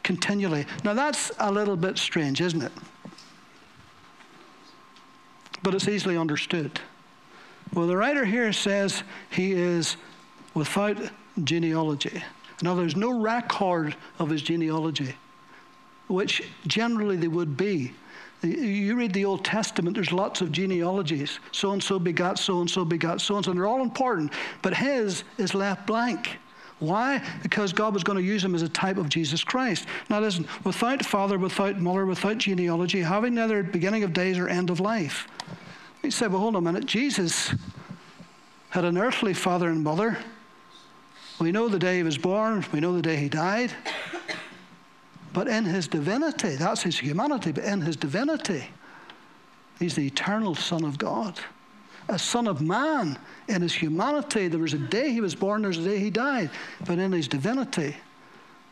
continually. 0.02 0.66
Now 0.82 0.94
that's 0.94 1.30
a 1.38 1.52
little 1.52 1.76
bit 1.76 1.96
strange, 1.96 2.40
isn't 2.40 2.60
it? 2.60 2.72
But 5.62 5.76
it's 5.76 5.86
easily 5.86 6.16
understood. 6.16 6.80
Well, 7.72 7.86
the 7.86 7.96
writer 7.96 8.24
here 8.24 8.52
says 8.52 9.04
he 9.30 9.52
is 9.52 9.96
without 10.54 10.98
genealogy. 11.44 12.20
Now, 12.62 12.74
there's 12.74 12.96
no 12.96 13.16
record 13.20 13.94
of 14.18 14.28
his 14.28 14.42
genealogy, 14.42 15.14
which 16.08 16.42
generally 16.66 17.14
they 17.14 17.28
would 17.28 17.56
be 17.56 17.92
you 18.42 18.96
read 18.96 19.12
the 19.12 19.24
Old 19.24 19.44
Testament, 19.44 19.96
there's 19.96 20.12
lots 20.12 20.40
of 20.40 20.52
genealogies. 20.52 21.40
So 21.52 21.72
and 21.72 21.82
so 21.82 21.98
begot 21.98 22.38
so 22.38 22.60
and 22.60 22.70
so 22.70 22.84
begot 22.84 23.20
so 23.20 23.36
and 23.36 23.44
so, 23.44 23.50
and 23.50 23.58
they're 23.58 23.66
all 23.66 23.82
important. 23.82 24.32
But 24.62 24.76
his 24.76 25.24
is 25.38 25.54
left 25.54 25.86
blank. 25.86 26.38
Why? 26.78 27.20
Because 27.42 27.72
God 27.72 27.92
was 27.92 28.04
going 28.04 28.18
to 28.18 28.22
use 28.22 28.44
him 28.44 28.54
as 28.54 28.62
a 28.62 28.68
type 28.68 28.98
of 28.98 29.08
Jesus 29.08 29.42
Christ. 29.42 29.86
Now, 30.08 30.20
listen, 30.20 30.46
without 30.62 31.04
father, 31.04 31.36
without 31.36 31.80
mother, 31.80 32.06
without 32.06 32.38
genealogy, 32.38 33.00
having 33.00 33.34
neither 33.34 33.64
beginning 33.64 34.04
of 34.04 34.12
days 34.12 34.38
or 34.38 34.48
end 34.48 34.70
of 34.70 34.78
life. 34.78 35.26
He 36.02 36.12
said, 36.12 36.30
well, 36.30 36.40
hold 36.40 36.54
on 36.54 36.62
a 36.62 36.72
minute. 36.72 36.86
Jesus 36.86 37.52
had 38.70 38.84
an 38.84 38.96
earthly 38.96 39.34
father 39.34 39.68
and 39.68 39.82
mother. 39.82 40.18
We 41.40 41.50
know 41.50 41.68
the 41.68 41.78
day 41.78 41.96
he 41.96 42.02
was 42.02 42.18
born, 42.18 42.64
we 42.72 42.80
know 42.80 42.92
the 42.92 43.02
day 43.02 43.16
he 43.16 43.28
died. 43.28 43.72
But 45.32 45.48
in 45.48 45.64
his 45.64 45.88
divinity, 45.88 46.56
that's 46.56 46.82
his 46.82 46.98
humanity, 46.98 47.52
but 47.52 47.64
in 47.64 47.80
his 47.80 47.96
divinity, 47.96 48.64
he's 49.78 49.94
the 49.94 50.06
eternal 50.06 50.54
Son 50.54 50.84
of 50.84 50.98
God. 50.98 51.38
A 52.08 52.18
Son 52.18 52.48
of 52.48 52.62
Man 52.62 53.18
in 53.48 53.60
his 53.60 53.74
humanity. 53.74 54.48
There 54.48 54.60
was 54.60 54.72
a 54.72 54.78
day 54.78 55.12
he 55.12 55.20
was 55.20 55.34
born, 55.34 55.62
there's 55.62 55.78
a 55.78 55.84
day 55.84 55.98
he 55.98 56.10
died. 56.10 56.50
But 56.86 56.98
in 56.98 57.12
his 57.12 57.28
divinity, 57.28 57.94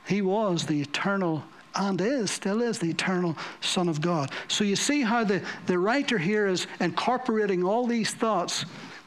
he 0.07 0.23
was 0.23 0.65
the 0.65 0.81
eternal 0.81 1.45
and 1.75 2.01
is, 2.01 2.31
still 2.31 2.63
is, 2.63 2.79
the 2.79 2.89
eternal 2.89 3.37
Son 3.61 3.89
of 3.89 4.01
God. 4.01 4.31
So 4.49 4.65
you 4.65 4.77
see 4.77 5.03
how 5.03 5.25
the, 5.25 5.43
the 5.67 5.79
writer 5.79 6.17
here 6.17 6.47
is 6.47 6.67
incorporating 6.81 7.63
all 7.63 7.87
these 7.87 8.13
thoughts 8.13 8.65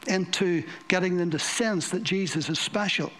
into 0.07 0.63
getting 0.87 1.17
them 1.17 1.31
to 1.31 1.39
sense 1.39 1.89
that 1.89 2.03
Jesus 2.03 2.49
is 2.49 2.59
special. 2.59 3.11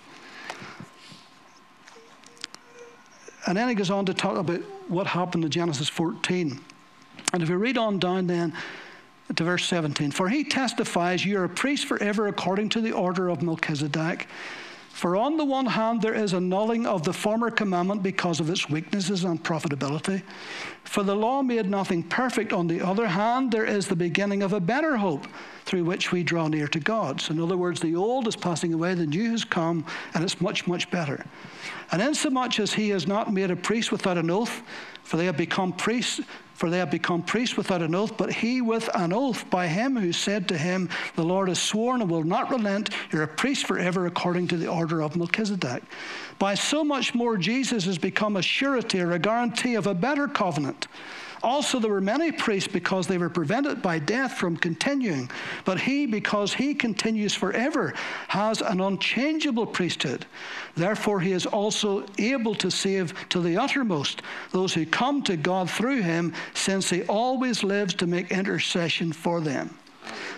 And 3.46 3.58
then 3.58 3.70
he 3.70 3.76
goes 3.76 3.90
on 3.90 4.06
to 4.06 4.14
talk 4.14 4.38
about 4.38 4.62
what 4.88 5.08
happened 5.08 5.46
in 5.46 5.52
Genesis 5.52 5.90
14. 5.90 6.60
And 7.34 7.44
if 7.44 7.50
you 7.50 7.58
read 7.58 7.78
on 7.78 8.00
down 8.00 8.28
then 8.28 8.54
to 9.36 9.44
verse 9.44 9.66
17, 9.66 10.12
for 10.12 10.30
he 10.30 10.44
testifies, 10.44 11.26
You 11.26 11.40
are 11.40 11.46
a 11.46 11.50
priest 11.50 11.86
forever 11.86 12.28
according 12.28 12.70
to 12.70 12.82
the 12.82 12.92
order 12.92 13.30
of 13.30 13.42
Melchizedek. 13.42 14.28
For 15.00 15.16
on 15.16 15.38
the 15.38 15.46
one 15.46 15.66
hand, 15.66 16.02
there 16.02 16.14
is 16.14 16.34
annulling 16.34 16.86
of 16.86 17.04
the 17.04 17.14
former 17.14 17.50
commandment 17.50 18.04
because 18.04 18.42
of 18.42 18.50
its 18.50 18.70
weaknesses 18.70 19.24
and 19.24 19.42
profitability. 19.42 20.24
For 20.84 21.04
the 21.04 21.16
law 21.16 21.42
made 21.42 21.70
nothing 21.70 22.04
perfect. 22.04 22.52
On 22.52 22.68
the 22.68 22.82
other 22.82 23.08
hand, 23.08 23.50
there 23.50 23.64
is 23.64 23.88
the 23.88 23.96
beginning 23.96 24.44
of 24.44 24.52
a 24.52 24.60
better 24.60 24.98
hope 24.98 25.26
through 25.64 25.86
which 25.86 26.12
we 26.12 26.22
draw 26.22 26.50
near 26.50 26.68
to 26.68 26.82
God. 26.82 27.22
So, 27.22 27.32
in 27.34 27.40
other 27.40 27.56
words, 27.56 27.80
the 27.80 27.96
old 27.96 28.28
is 28.28 28.36
passing 28.36 28.74
away, 28.74 28.94
the 28.94 29.06
new 29.06 29.32
has 29.32 29.46
come, 29.46 29.86
and 30.14 30.22
it's 30.22 30.42
much, 30.42 30.68
much 30.68 30.92
better. 30.92 31.26
And 31.94 32.02
insomuch 32.02 32.60
as 32.60 32.74
he 32.74 32.90
has 32.90 33.08
not 33.08 33.32
made 33.32 33.52
a 33.52 33.56
priest 33.56 33.94
without 33.94 34.18
an 34.18 34.30
oath, 34.30 34.62
for 35.04 35.16
they 35.16 35.28
have 35.28 35.38
become 35.38 35.72
priests 35.72 36.20
for 36.60 36.70
they 36.70 36.78
have 36.78 36.92
become 36.92 37.22
priests 37.22 37.56
without 37.56 37.82
an 37.82 37.96
oath, 37.96 38.18
but 38.18 38.34
he 38.34 38.60
with 38.60 38.90
an 38.94 39.14
oath 39.14 39.50
by 39.50 39.66
him 39.66 39.96
who 39.96 40.12
said 40.12 40.46
to 40.50 40.58
him, 40.58 40.90
The 41.16 41.24
Lord 41.24 41.48
has 41.48 41.58
sworn 41.58 42.02
and 42.02 42.12
will 42.12 42.26
not 42.26 42.52
relent, 42.52 42.90
you're 43.14 43.24
a 43.24 43.30
priest 43.30 43.66
forever 43.66 44.08
according 44.08 44.50
to 44.50 44.58
the 44.58 44.68
order 44.68 45.02
of 45.02 45.16
Melchizedek. 45.16 45.82
By 46.38 46.56
so 46.56 46.84
much 46.84 47.16
more, 47.16 47.38
Jesus 47.38 47.86
has 47.86 47.98
become 47.98 48.36
a 48.36 48.42
surety 48.42 49.00
or 49.00 49.14
a 49.14 49.20
guarantee 49.20 49.76
of 49.76 49.88
a 49.88 49.94
better 49.94 50.28
covenant 50.28 50.88
also, 51.42 51.80
there 51.80 51.92
were 51.92 52.02
many 52.02 52.32
priests 52.32 52.72
because 52.72 53.08
they 53.08 53.18
were 53.18 53.30
prevented 53.30 53.82
by 53.82 54.00
death 54.00 54.34
from 54.34 54.58
continuing. 54.58 55.30
But 55.64 55.80
he, 55.80 56.06
because 56.06 56.54
he 56.54 56.74
continues 56.74 57.34
forever, 57.34 57.94
has 58.28 58.62
an 58.62 58.82
unchangeable 58.82 59.66
priesthood. 59.66 60.26
Therefore, 60.76 61.22
he 61.22 61.32
is 61.32 61.46
also 61.46 62.06
able 62.18 62.56
to 62.56 62.70
save 62.70 63.14
to 63.30 63.40
the 63.40 63.58
uttermost 63.58 64.22
those 64.52 64.74
who 64.74 64.86
come 64.86 65.22
to 65.24 65.38
God 65.38 65.70
through 65.70 66.02
him, 66.02 66.34
since 66.54 66.90
he 66.90 67.04
always 67.04 67.64
lives 67.64 67.94
to 67.96 68.08
make 68.08 68.32
intercession 68.32 69.14
for 69.14 69.40
them. 69.40 69.78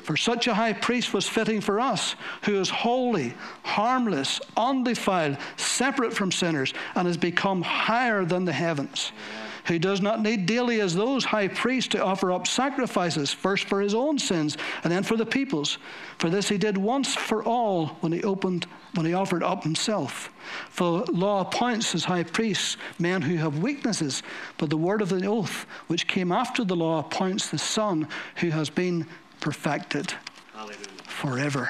For 0.03 0.17
such 0.17 0.47
a 0.47 0.53
high 0.53 0.73
priest 0.73 1.13
was 1.13 1.27
fitting 1.27 1.61
for 1.61 1.79
us, 1.79 2.15
who 2.43 2.59
is 2.59 2.69
holy, 2.69 3.33
harmless, 3.63 4.41
undefiled, 4.57 5.37
separate 5.57 6.13
from 6.13 6.31
sinners, 6.31 6.73
and 6.95 7.07
has 7.07 7.17
become 7.17 7.61
higher 7.61 8.25
than 8.25 8.45
the 8.45 8.53
heavens. 8.53 9.11
Amen 9.15 9.40
who 9.65 9.79
does 9.79 10.01
not 10.01 10.21
need 10.21 10.45
daily 10.45 10.81
as 10.81 10.95
those 10.95 11.25
high 11.25 11.47
priests 11.47 11.89
to 11.89 12.03
offer 12.03 12.31
up 12.31 12.47
sacrifices, 12.47 13.31
first 13.31 13.65
for 13.65 13.81
his 13.81 13.93
own 13.93 14.17
sins 14.17 14.57
and 14.83 14.91
then 14.91 15.03
for 15.03 15.15
the 15.15 15.25
people's. 15.25 15.77
For 16.17 16.29
this 16.29 16.49
he 16.49 16.57
did 16.57 16.77
once 16.77 17.15
for 17.15 17.43
all 17.43 17.87
when 18.01 18.11
he 18.11 18.23
opened 18.23 18.67
when 18.93 19.05
he 19.05 19.13
offered 19.13 19.43
up 19.43 19.63
himself. 19.63 20.29
For 20.69 21.05
law 21.05 21.41
appoints 21.41 21.95
as 21.95 22.03
high 22.03 22.23
priests 22.23 22.77
men 22.99 23.21
who 23.21 23.37
have 23.37 23.59
weaknesses, 23.59 24.21
but 24.57 24.69
the 24.69 24.77
word 24.77 25.01
of 25.01 25.09
the 25.09 25.25
oath, 25.25 25.65
which 25.87 26.07
came 26.07 26.31
after 26.31 26.63
the 26.63 26.75
law, 26.75 26.99
appoints 26.99 27.49
the 27.49 27.57
Son 27.57 28.07
who 28.37 28.49
has 28.49 28.69
been 28.69 29.07
perfected 29.39 30.13
Hallelujah. 30.53 30.77
forever. 31.05 31.69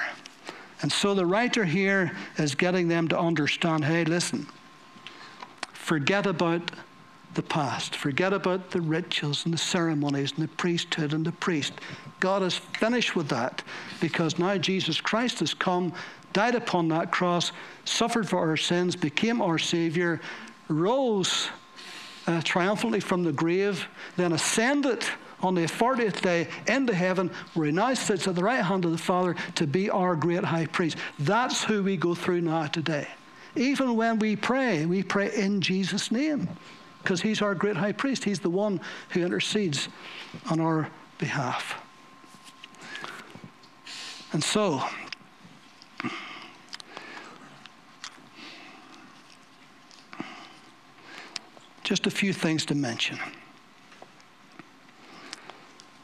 And 0.82 0.90
so 0.90 1.14
the 1.14 1.26
writer 1.26 1.64
here 1.64 2.12
is 2.38 2.56
getting 2.56 2.88
them 2.88 3.06
to 3.08 3.18
understand 3.18 3.84
hey, 3.84 4.04
listen, 4.04 4.46
forget 5.72 6.26
about 6.26 6.72
the 7.34 7.42
past. 7.42 7.96
Forget 7.96 8.32
about 8.32 8.70
the 8.70 8.80
rituals 8.80 9.44
and 9.44 9.54
the 9.54 9.58
ceremonies 9.58 10.32
and 10.32 10.44
the 10.44 10.48
priesthood 10.48 11.12
and 11.12 11.24
the 11.24 11.32
priest. 11.32 11.72
God 12.20 12.42
is 12.42 12.56
finished 12.56 13.16
with 13.16 13.28
that 13.28 13.62
because 14.00 14.38
now 14.38 14.56
Jesus 14.58 15.00
Christ 15.00 15.40
has 15.40 15.54
come, 15.54 15.92
died 16.32 16.54
upon 16.54 16.88
that 16.88 17.10
cross, 17.10 17.52
suffered 17.84 18.28
for 18.28 18.38
our 18.38 18.56
sins, 18.56 18.96
became 18.96 19.40
our 19.40 19.58
Savior, 19.58 20.20
rose 20.68 21.48
uh, 22.26 22.40
triumphantly 22.42 23.00
from 23.00 23.24
the 23.24 23.32
grave, 23.32 23.86
then 24.16 24.32
ascended 24.32 25.04
on 25.40 25.54
the 25.54 25.62
40th 25.62 26.20
day 26.20 26.46
into 26.68 26.94
heaven, 26.94 27.30
where 27.54 27.66
he 27.66 27.72
now 27.72 27.92
sits 27.94 28.28
at 28.28 28.36
the 28.36 28.44
right 28.44 28.62
hand 28.62 28.84
of 28.84 28.92
the 28.92 28.98
Father 28.98 29.34
to 29.56 29.66
be 29.66 29.90
our 29.90 30.14
great 30.14 30.44
high 30.44 30.66
priest. 30.66 30.96
That's 31.18 31.64
who 31.64 31.82
we 31.82 31.96
go 31.96 32.14
through 32.14 32.42
now 32.42 32.66
today. 32.66 33.08
Even 33.56 33.96
when 33.96 34.18
we 34.18 34.36
pray, 34.36 34.86
we 34.86 35.02
pray 35.02 35.34
in 35.34 35.60
Jesus' 35.60 36.12
name 36.12 36.48
because 37.02 37.20
he's 37.20 37.42
our 37.42 37.54
great 37.54 37.76
high 37.76 37.92
priest. 37.92 38.24
He's 38.24 38.40
the 38.40 38.50
one 38.50 38.80
who 39.10 39.24
intercedes 39.24 39.88
on 40.48 40.60
our 40.60 40.88
behalf. 41.18 41.80
And 44.32 44.42
so, 44.42 44.82
just 51.82 52.06
a 52.06 52.10
few 52.10 52.32
things 52.32 52.64
to 52.66 52.74
mention. 52.74 53.18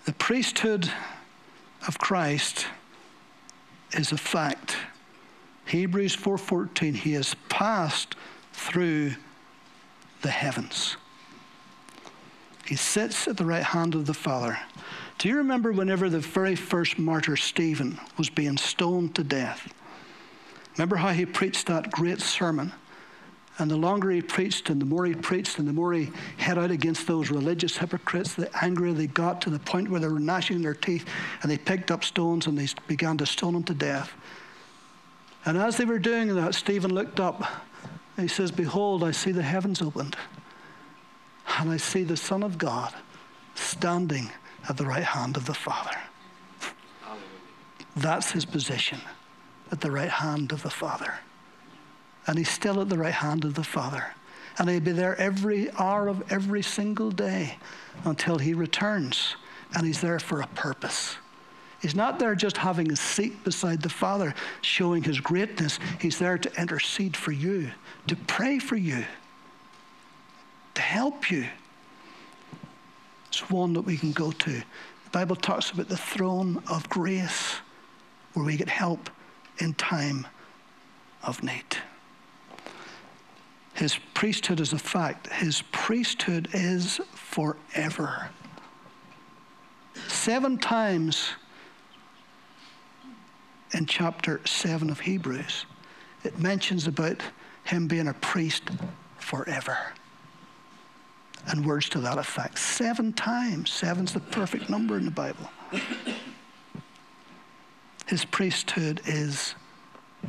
The 0.05 0.13
priesthood 0.13 0.91
of 1.87 1.99
Christ 1.99 2.67
is 3.93 4.13
a 4.13 4.19
fact. 4.19 4.77
Hebrews 5.67 6.17
4:14 6.17 6.95
he 6.95 7.13
has 7.13 7.35
passed 7.49 8.15
through 8.53 9.15
the 10.22 10.31
heavens. 10.31 10.96
He 12.66 12.76
sits 12.76 13.26
at 13.26 13.37
the 13.37 13.46
right 13.46 13.62
hand 13.62 13.94
of 13.94 14.07
the 14.07 14.14
Father. 14.14 14.59
Do 15.18 15.28
you 15.28 15.37
remember 15.38 15.72
whenever 15.72 16.09
the 16.11 16.18
very 16.18 16.54
first 16.54 16.98
martyr, 16.98 17.37
Stephen, 17.37 17.98
was 18.16 18.28
being 18.28 18.57
stoned 18.57 19.14
to 19.16 19.24
death? 19.24 19.72
Remember 20.76 20.96
how 20.96 21.11
he 21.11 21.26
preached 21.26 21.66
that 21.66 21.90
great 21.90 22.20
sermon? 22.20 22.72
And 23.59 23.68
the 23.68 23.76
longer 23.76 24.11
he 24.11 24.22
preached, 24.22 24.70
and 24.70 24.81
the 24.81 24.87
more 24.87 25.04
he 25.07 25.14
preached, 25.14 25.59
and 25.59 25.66
the 25.66 25.72
more 25.72 25.92
he 25.92 26.12
hit 26.37 26.57
out 26.57 26.70
against 26.70 27.09
those 27.09 27.31
religious 27.31 27.76
hypocrites, 27.76 28.35
the 28.35 28.48
angrier 28.64 28.92
they 28.92 29.09
got 29.09 29.40
to 29.42 29.50
the 29.50 29.59
point 29.59 29.90
where 29.90 29.98
they 29.98 30.07
were 30.07 30.20
gnashing 30.20 30.62
their 30.62 30.74
teeth, 30.74 31.04
and 31.42 31.50
they 31.50 31.59
picked 31.59 31.90
up 31.90 32.04
stones 32.04 32.46
and 32.46 32.57
they 32.57 32.68
began 32.87 33.18
to 33.18 33.26
stone 33.26 33.57
him 33.57 33.64
to 33.64 33.74
death. 33.74 34.12
And 35.44 35.59
as 35.59 35.76
they 35.76 35.85
were 35.85 35.98
doing 35.98 36.33
that, 36.37 36.54
Stephen 36.54 36.94
looked 36.94 37.18
up 37.18 37.42
he 38.22 38.28
says, 38.28 38.50
Behold, 38.50 39.04
I 39.04 39.12
see 39.12 39.33
the 39.33 39.42
heavens 39.42 39.81
opened, 39.81 40.16
and 41.59 41.70
I 41.70 41.76
see 41.76 42.02
the 42.02 42.16
Son 42.16 42.42
of 42.42 42.59
God 42.59 42.92
standing 43.54 44.31
at 44.68 44.76
the 44.76 44.87
right 44.87 45.04
hand 45.04 45.37
of 45.37 45.46
the 45.46 45.54
Father. 45.54 45.96
That's 47.96 48.31
his 48.31 48.44
position 48.44 49.00
at 49.72 49.81
the 49.81 49.90
right 49.90 50.09
hand 50.09 50.52
of 50.52 50.62
the 50.62 50.70
Father. 50.70 51.14
And 52.26 52.38
he's 52.38 52.50
still 52.50 52.81
at 52.81 52.88
the 52.88 52.98
right 52.98 53.14
hand 53.14 53.44
of 53.44 53.54
the 53.54 53.64
Father. 53.64 54.04
And 54.59 54.68
he'll 54.68 54.81
be 54.81 54.92
there 54.92 55.16
every 55.16 55.70
hour 55.72 56.09
of 56.09 56.31
every 56.31 56.62
single 56.62 57.11
day 57.11 57.59
until 58.04 58.38
he 58.38 58.54
returns. 58.54 59.37
And 59.74 59.87
he's 59.87 60.00
there 60.00 60.18
for 60.18 60.40
a 60.40 60.46
purpose. 60.48 61.16
He's 61.81 61.95
not 61.95 62.19
there 62.19 62.35
just 62.35 62.57
having 62.57 62.91
a 62.91 62.97
seat 62.97 63.45
beside 63.45 63.83
the 63.83 63.88
Father, 63.88 64.35
showing 64.62 65.03
his 65.03 65.21
greatness. 65.21 65.79
He's 66.01 66.19
there 66.19 66.37
to 66.37 66.61
intercede 66.61 67.17
for 67.17 67.31
you, 67.31 67.71
to 68.09 68.17
pray 68.17 68.59
for 68.59 68.77
you, 68.77 69.05
to 70.75 70.83
help 70.83 71.31
you. 71.31 71.47
It's 73.29 73.49
one 73.49 73.75
that 73.75 73.83
we 73.83 73.97
can 73.97 74.11
go 74.11 74.33
to. 74.33 74.51
The 74.51 75.11
Bible 75.12 75.37
talks 75.37 75.71
about 75.71 75.88
the 75.88 75.97
throne 75.97 76.62
of 76.69 76.88
grace 76.88 77.57
where 78.35 78.45
we 78.45 78.57
get 78.57 78.69
help 78.69 79.09
in 79.59 79.75
time 79.75 80.27
of 81.23 81.43
need. 81.43 81.77
His 83.75 83.97
priesthood 84.14 84.59
is 84.59 84.73
a 84.73 84.79
fact. 84.79 85.33
His 85.33 85.62
priesthood 85.71 86.49
is 86.53 87.01
forever. 87.14 88.31
Seven 90.09 90.59
times 90.59 91.31
in 93.72 93.87
chapter 93.87 94.40
7 94.44 94.90
of 94.90 95.00
Hebrews, 95.00 95.66
it 96.24 96.38
mentions 96.38 96.87
about 96.87 97.22
him 97.64 97.87
being 97.87 98.09
a 98.09 98.14
priest 98.14 98.64
forever. 99.18 99.78
And 101.46 101.64
words 101.64 101.88
to 101.90 102.00
that 102.00 102.18
effect. 102.18 102.59
Seven 102.59 103.12
times. 103.12 103.70
Seven's 103.70 104.12
the 104.12 104.20
perfect 104.20 104.68
number 104.68 104.96
in 104.96 105.04
the 105.04 105.11
Bible. 105.11 105.48
His 108.07 108.24
priesthood 108.24 109.00
is 109.07 109.54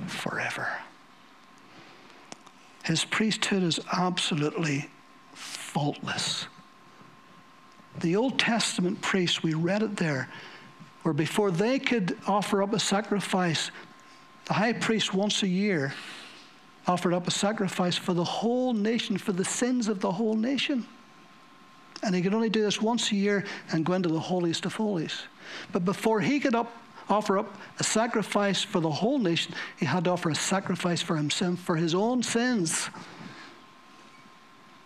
forever. 0.07 0.67
His 2.83 3.05
priesthood 3.05 3.63
is 3.63 3.79
absolutely 3.91 4.89
faultless. 5.33 6.47
The 7.99 8.15
Old 8.15 8.39
Testament 8.39 9.01
priests, 9.01 9.43
we 9.43 9.53
read 9.53 9.83
it 9.83 9.97
there, 9.97 10.29
where 11.03 11.13
before 11.13 11.51
they 11.51 11.79
could 11.79 12.17
offer 12.27 12.61
up 12.61 12.73
a 12.73 12.79
sacrifice, 12.79 13.71
the 14.45 14.53
high 14.53 14.73
priest 14.73 15.13
once 15.13 15.43
a 15.43 15.47
year 15.47 15.93
offered 16.87 17.13
up 17.13 17.27
a 17.27 17.31
sacrifice 17.31 17.95
for 17.95 18.13
the 18.13 18.23
whole 18.23 18.73
nation, 18.73 19.17
for 19.17 19.31
the 19.31 19.45
sins 19.45 19.87
of 19.87 19.99
the 19.99 20.11
whole 20.11 20.35
nation. 20.35 20.85
And 22.01 22.15
he 22.15 22.21
could 22.21 22.33
only 22.33 22.49
do 22.49 22.61
this 22.61 22.81
once 22.81 23.11
a 23.11 23.15
year 23.15 23.45
and 23.71 23.85
go 23.85 23.93
into 23.93 24.09
the 24.09 24.19
holiest 24.19 24.65
of 24.65 24.73
holies. 24.73 25.21
But 25.71 25.85
before 25.85 26.21
he 26.21 26.39
could 26.39 26.55
up, 26.55 26.71
offer 27.09 27.37
up 27.37 27.57
a 27.79 27.83
sacrifice 27.83 28.63
for 28.63 28.79
the 28.79 28.89
whole 28.89 29.19
nation, 29.19 29.53
he 29.77 29.85
had 29.85 30.05
to 30.05 30.11
offer 30.11 30.29
a 30.29 30.35
sacrifice 30.35 31.01
for 31.01 31.15
himself, 31.15 31.59
for 31.59 31.75
his 31.75 31.93
own 31.93 32.23
sins. 32.23 32.89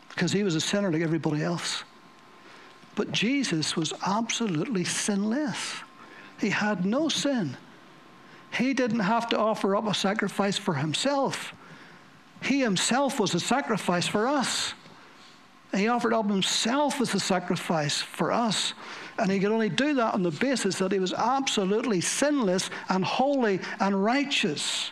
Because 0.10 0.32
he 0.32 0.44
was 0.44 0.56
a 0.56 0.62
sinner 0.62 0.92
like 0.92 1.02
everybody 1.02 1.44
else. 1.44 1.84
But 2.96 3.12
Jesus 3.12 3.76
was 3.76 3.94
absolutely 4.06 4.84
sinless. 4.84 5.82
He 6.40 6.50
had 6.50 6.86
no 6.86 7.10
sin. 7.10 7.58
He 8.52 8.74
didn't 8.74 9.00
have 9.00 9.28
to 9.30 9.38
offer 9.38 9.76
up 9.76 9.88
a 9.88 9.94
sacrifice 9.94 10.58
for 10.58 10.76
himself. 10.76 11.54
he 12.42 12.60
himself 12.60 13.20
was 13.20 13.34
a 13.34 13.40
sacrifice 13.40 14.06
for 14.06 14.28
us. 14.28 14.74
He 15.74 15.88
offered 15.88 16.14
up 16.14 16.30
himself 16.30 17.02
as 17.02 17.16
a 17.16 17.20
sacrifice 17.20 18.02
for 18.02 18.32
us. 18.32 18.74
And 19.18 19.32
he 19.32 19.40
could 19.40 19.52
only 19.52 19.70
do 19.70 19.94
that 19.96 20.14
on 20.14 20.24
the 20.24 20.32
basis 20.32 20.78
that 20.80 20.92
he 20.92 21.00
was 21.00 21.14
absolutely 21.14 22.02
sinless 22.02 22.70
and 22.90 23.04
holy 23.04 23.60
and 23.80 24.04
righteous. 24.04 24.92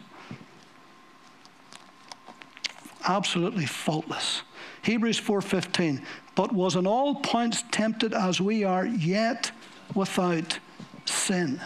Absolutely 3.04 3.66
faultless. 3.66 4.44
Hebrews 4.84 5.20
4:15, 5.20 6.02
but 6.36 6.52
was 6.52 6.76
in 6.76 6.88
all 6.88 7.16
points 7.16 7.64
tempted 7.72 8.14
as 8.14 8.42
we 8.42 8.64
are, 8.64 8.86
yet 8.86 9.52
without 9.94 10.60
sin. 11.06 11.62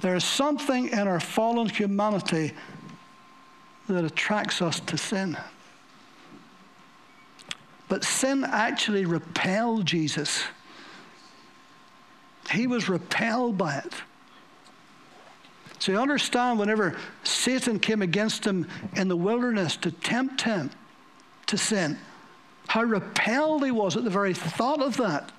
There 0.00 0.14
is 0.14 0.24
something 0.24 0.88
in 0.88 1.08
our 1.08 1.20
fallen 1.20 1.68
humanity 1.68 2.52
that 3.88 4.04
attracts 4.04 4.60
us 4.60 4.80
to 4.80 4.98
sin. 4.98 5.36
But 7.88 8.04
sin 8.04 8.44
actually 8.44 9.04
repelled 9.04 9.86
Jesus. 9.86 10.44
He 12.50 12.66
was 12.66 12.88
repelled 12.88 13.56
by 13.56 13.76
it. 13.76 13.94
So 15.78 15.92
you 15.92 15.98
understand 15.98 16.58
whenever 16.58 16.96
Satan 17.22 17.78
came 17.78 18.02
against 18.02 18.44
him 18.44 18.66
in 18.94 19.08
the 19.08 19.16
wilderness 19.16 19.76
to 19.78 19.90
tempt 19.90 20.42
him 20.42 20.70
to 21.46 21.56
sin, 21.56 21.98
how 22.68 22.82
repelled 22.82 23.64
he 23.64 23.70
was 23.70 23.96
at 23.96 24.04
the 24.04 24.10
very 24.10 24.34
thought 24.34 24.82
of 24.82 24.96
that. 24.96 25.30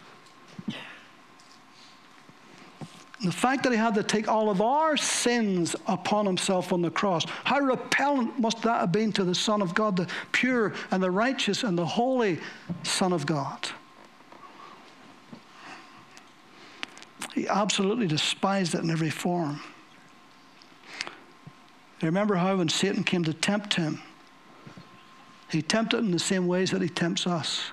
The 3.24 3.32
fact 3.32 3.64
that 3.64 3.72
he 3.72 3.78
had 3.78 3.96
to 3.96 4.04
take 4.04 4.28
all 4.28 4.50
of 4.50 4.62
our 4.62 4.96
sins 4.96 5.76
upon 5.88 6.28
himself 6.28 6.72
on 6.72 6.84
the 6.84 6.92
cross, 6.92 7.26
how 7.46 7.60
repellent 7.60 8.40
must 8.40 8.62
that 8.62 8.82
have 8.82 8.92
been 8.92 9.12
to 9.14 9.24
the 9.24 9.34
Son 9.34 9.62
of 9.62 9.74
God, 9.74 9.98
the 9.98 10.08
pure 10.32 10.74
and 10.92 11.02
the 11.02 11.10
righteous 11.10 11.64
and 11.64 11.78
the 11.78 11.86
holy 11.86 12.40
Son 12.84 13.14
of 13.14 13.26
God? 13.26 13.70
He 17.34 17.48
absolutely 17.48 18.08
despised 18.08 18.76
it 18.76 18.84
in 18.84 18.92
every 18.92 19.10
form. 19.10 19.62
Remember 22.04 22.36
how 22.36 22.58
when 22.58 22.70
Satan 22.70 23.04
came 23.04 23.24
to 23.24 23.34
tempt 23.34 23.74
him, 23.74 24.00
he 25.50 25.64
tempted 25.64 26.00
in 26.00 26.12
the 26.12 26.20
same 26.20 26.46
ways 26.46 26.72
that 26.72 26.82
he 26.82 26.90
tempts 26.90 27.26
us 27.26 27.72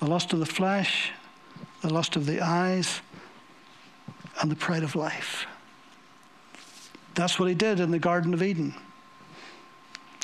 the 0.00 0.06
lust 0.06 0.32
of 0.32 0.38
the 0.38 0.46
flesh, 0.46 1.12
the 1.80 1.92
lust 1.92 2.16
of 2.16 2.24
the 2.26 2.40
eyes, 2.40 3.00
and 4.40 4.50
the 4.50 4.56
pride 4.56 4.82
of 4.82 4.94
life. 4.94 5.46
That's 7.14 7.38
what 7.38 7.48
he 7.48 7.54
did 7.54 7.80
in 7.80 7.90
the 7.90 7.98
Garden 7.98 8.32
of 8.32 8.42
Eden 8.42 8.74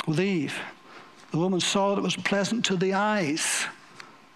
with 0.07 0.21
Eve. 0.21 0.55
The 1.31 1.39
woman 1.39 1.61
saw 1.61 1.91
that 1.91 2.01
it 2.01 2.05
was 2.05 2.17
pleasant 2.17 2.65
to 2.67 2.77
the 2.77 2.95
eyes, 2.95 3.67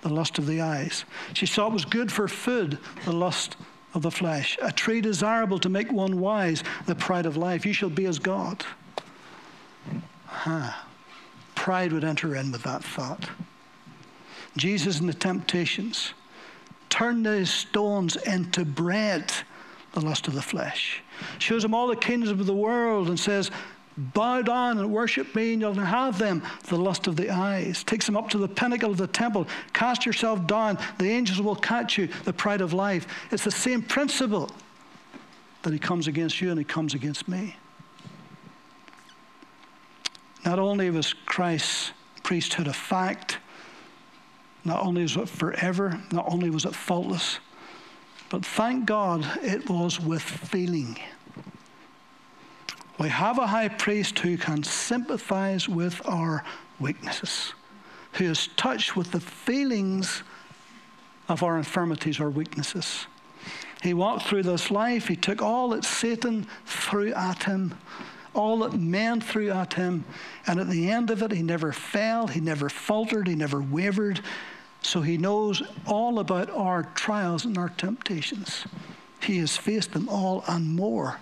the 0.02 0.08
lust 0.08 0.38
of 0.38 0.46
the 0.46 0.60
eyes. 0.60 1.04
She 1.34 1.46
saw 1.46 1.68
it 1.68 1.72
was 1.72 1.84
good 1.84 2.10
for 2.10 2.26
food, 2.26 2.78
the 3.04 3.12
lust 3.12 3.56
of 3.94 4.02
the 4.02 4.10
flesh. 4.10 4.58
A 4.60 4.72
tree 4.72 5.00
desirable 5.00 5.58
to 5.60 5.68
make 5.68 5.92
one 5.92 6.18
wise, 6.18 6.64
the 6.86 6.94
pride 6.94 7.26
of 7.26 7.36
life. 7.36 7.64
You 7.64 7.72
shall 7.72 7.90
be 7.90 8.06
as 8.06 8.18
God. 8.18 8.64
Huh. 10.26 10.72
Pride 11.54 11.92
would 11.92 12.04
enter 12.04 12.34
in 12.34 12.50
with 12.50 12.62
that 12.64 12.82
thought. 12.82 13.28
Jesus 14.56 15.00
in 15.00 15.06
the 15.06 15.14
temptations 15.14 16.14
turned 16.88 17.24
those 17.24 17.50
stones 17.50 18.16
into 18.16 18.64
bread 18.64 19.32
the 19.98 20.06
lust 20.06 20.28
of 20.28 20.34
the 20.34 20.42
flesh. 20.42 21.02
Shows 21.38 21.64
him 21.64 21.74
all 21.74 21.88
the 21.88 21.96
kingdoms 21.96 22.30
of 22.30 22.46
the 22.46 22.54
world 22.54 23.08
and 23.08 23.18
says, 23.18 23.50
Bow 23.96 24.42
down 24.42 24.78
and 24.78 24.92
worship 24.92 25.34
me, 25.34 25.54
and 25.54 25.61
you'll 25.61 25.74
have 25.74 26.18
them. 26.18 26.42
The 26.68 26.76
lust 26.76 27.08
of 27.08 27.16
the 27.16 27.30
eyes. 27.30 27.82
Takes 27.82 28.08
him 28.08 28.16
up 28.16 28.30
to 28.30 28.38
the 28.38 28.46
pinnacle 28.46 28.92
of 28.92 28.96
the 28.96 29.08
temple. 29.08 29.48
Cast 29.72 30.06
yourself 30.06 30.46
down. 30.46 30.78
The 30.98 31.11
angels 31.11 31.40
will 31.40 31.56
catch 31.56 31.98
you. 31.98 32.08
The 32.24 32.32
pride 32.32 32.61
of 32.61 32.72
life. 32.72 33.08
It's 33.32 33.42
the 33.42 33.50
same 33.50 33.82
principle 33.82 34.50
that 35.62 35.72
he 35.72 35.80
comes 35.80 36.06
against 36.06 36.40
you 36.40 36.50
and 36.50 36.58
he 36.58 36.64
comes 36.64 36.94
against 36.94 37.26
me. 37.26 37.56
Not 40.44 40.61
only 40.61 40.90
was 40.90 41.12
Christ's 41.26 41.90
priesthood 42.22 42.68
a 42.68 42.72
fact, 42.72 43.38
not 44.64 44.80
only 44.84 45.02
was 45.02 45.16
it 45.16 45.28
forever, 45.28 46.00
not 46.12 46.24
only 46.32 46.50
was 46.50 46.64
it 46.64 46.74
faultless, 46.74 47.40
but 48.30 48.44
thank 48.44 48.86
God 48.86 49.26
it 49.42 49.68
was 49.68 50.00
with 50.00 50.22
feeling. 50.22 50.98
We 52.98 53.08
have 53.08 53.38
a 53.38 53.46
high 53.46 53.68
priest 53.68 54.18
who 54.18 54.36
can 54.36 54.62
sympathize 54.62 55.68
with 55.68 56.00
our 56.06 56.44
weaknesses, 56.80 57.54
who 58.12 58.24
is 58.24 58.48
touched 58.56 58.96
with 58.96 59.12
the 59.12 59.20
feelings 59.20 60.22
of 61.28 61.42
our 61.42 61.56
infirmities 61.56 62.18
or 62.18 62.30
weaknesses. 62.30 63.06
He 63.82 63.94
walked 63.94 64.26
through 64.26 64.42
this 64.42 64.70
life, 64.70 65.06
he 65.06 65.16
took 65.16 65.40
all 65.40 65.68
that 65.70 65.84
Satan 65.84 66.46
threw 66.66 67.12
at 67.12 67.44
him, 67.44 67.74
all 68.34 68.58
that 68.60 68.74
men 68.74 69.20
threw 69.20 69.50
at 69.50 69.74
him, 69.74 70.04
and 70.46 70.58
at 70.58 70.68
the 70.68 70.90
end 70.90 71.10
of 71.10 71.22
it, 71.22 71.30
he 71.30 71.42
never 71.42 71.72
fell, 71.72 72.26
he 72.26 72.40
never 72.40 72.68
faltered, 72.68 73.28
he 73.28 73.36
never 73.36 73.60
wavered. 73.60 74.20
So 74.82 75.00
he 75.00 75.18
knows 75.18 75.62
all 75.86 76.18
about 76.18 76.50
our 76.50 76.84
trials 76.94 77.44
and 77.44 77.58
our 77.58 77.68
temptations. 77.70 78.64
He 79.22 79.38
has 79.38 79.56
faced 79.56 79.92
them 79.92 80.08
all 80.08 80.44
and 80.46 80.66
more. 80.76 81.18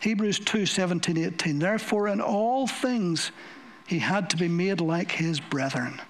Hebrews 0.00 0.38
2 0.40 0.66
17, 0.66 1.18
18. 1.18 1.58
Therefore, 1.58 2.08
in 2.08 2.20
all 2.20 2.66
things, 2.66 3.32
he 3.86 3.98
had 3.98 4.30
to 4.30 4.36
be 4.36 4.48
made 4.48 4.80
like 4.80 5.12
his 5.12 5.40
brethren, 5.40 6.00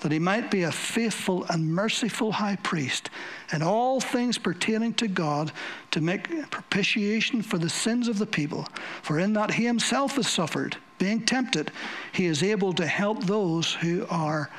that 0.00 0.12
he 0.12 0.18
might 0.18 0.50
be 0.50 0.62
a 0.62 0.72
faithful 0.72 1.44
and 1.44 1.72
merciful 1.72 2.32
high 2.32 2.56
priest 2.56 3.10
in 3.52 3.62
all 3.62 4.00
things 4.00 4.38
pertaining 4.38 4.94
to 4.94 5.08
God 5.08 5.52
to 5.90 6.00
make 6.00 6.50
propitiation 6.50 7.42
for 7.42 7.58
the 7.58 7.68
sins 7.68 8.08
of 8.08 8.18
the 8.18 8.26
people. 8.26 8.66
For 9.02 9.18
in 9.18 9.32
that 9.34 9.52
he 9.52 9.64
himself 9.64 10.16
has 10.16 10.28
suffered, 10.28 10.76
being 10.98 11.24
tempted, 11.24 11.72
he 12.12 12.26
is 12.26 12.42
able 12.42 12.72
to 12.74 12.86
help 12.86 13.24
those 13.24 13.74
who 13.74 14.06
are 14.10 14.50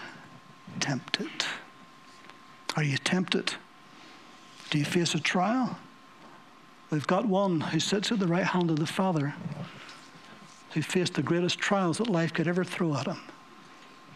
tempted? 0.80 1.30
Are 2.76 2.84
you 2.84 2.98
tempted? 2.98 3.54
Do 4.70 4.78
you 4.78 4.86
face 4.86 5.14
a 5.14 5.20
trial? 5.20 5.78
We've 6.90 7.08
got 7.08 7.26
one 7.26 7.62
who 7.62 7.80
sits 7.80 8.12
at 8.12 8.20
the 8.20 8.28
right 8.28 8.46
hand 8.46 8.70
of 8.70 8.78
the 8.78 8.86
Father 8.86 9.34
who 10.74 10.82
faced 10.82 11.16
the 11.16 11.22
greatest 11.22 11.60
trials 11.60 11.98
that 11.98 12.08
life 12.08 12.34
could 12.34 12.48
ever 12.48 12.64
throw 12.64 12.96
at 12.96 13.06
him, 13.06 13.20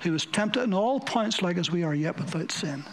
who 0.01 0.11
was 0.11 0.25
tempted 0.25 0.63
in 0.63 0.73
all 0.73 0.99
points 0.99 1.41
like 1.41 1.57
as 1.57 1.69
we 1.69 1.83
are, 1.83 1.93
yet 1.93 2.17
without 2.17 2.51
sin. 2.51 2.83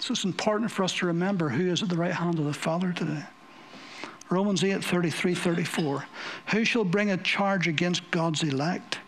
So 0.00 0.12
it's 0.12 0.24
important 0.24 0.70
for 0.70 0.84
us 0.84 0.94
to 0.94 1.06
remember 1.06 1.48
who 1.48 1.70
is 1.70 1.82
at 1.82 1.88
the 1.88 1.96
right 1.96 2.12
hand 2.12 2.38
of 2.38 2.44
the 2.44 2.52
Father 2.52 2.92
today. 2.92 3.24
Romans 4.30 4.62
8 4.62 4.84
33 4.84 5.34
34. 5.34 6.04
Who 6.48 6.64
shall 6.64 6.84
bring 6.84 7.10
a 7.10 7.16
charge 7.16 7.66
against 7.66 8.10
God's 8.10 8.42
elect? 8.42 8.98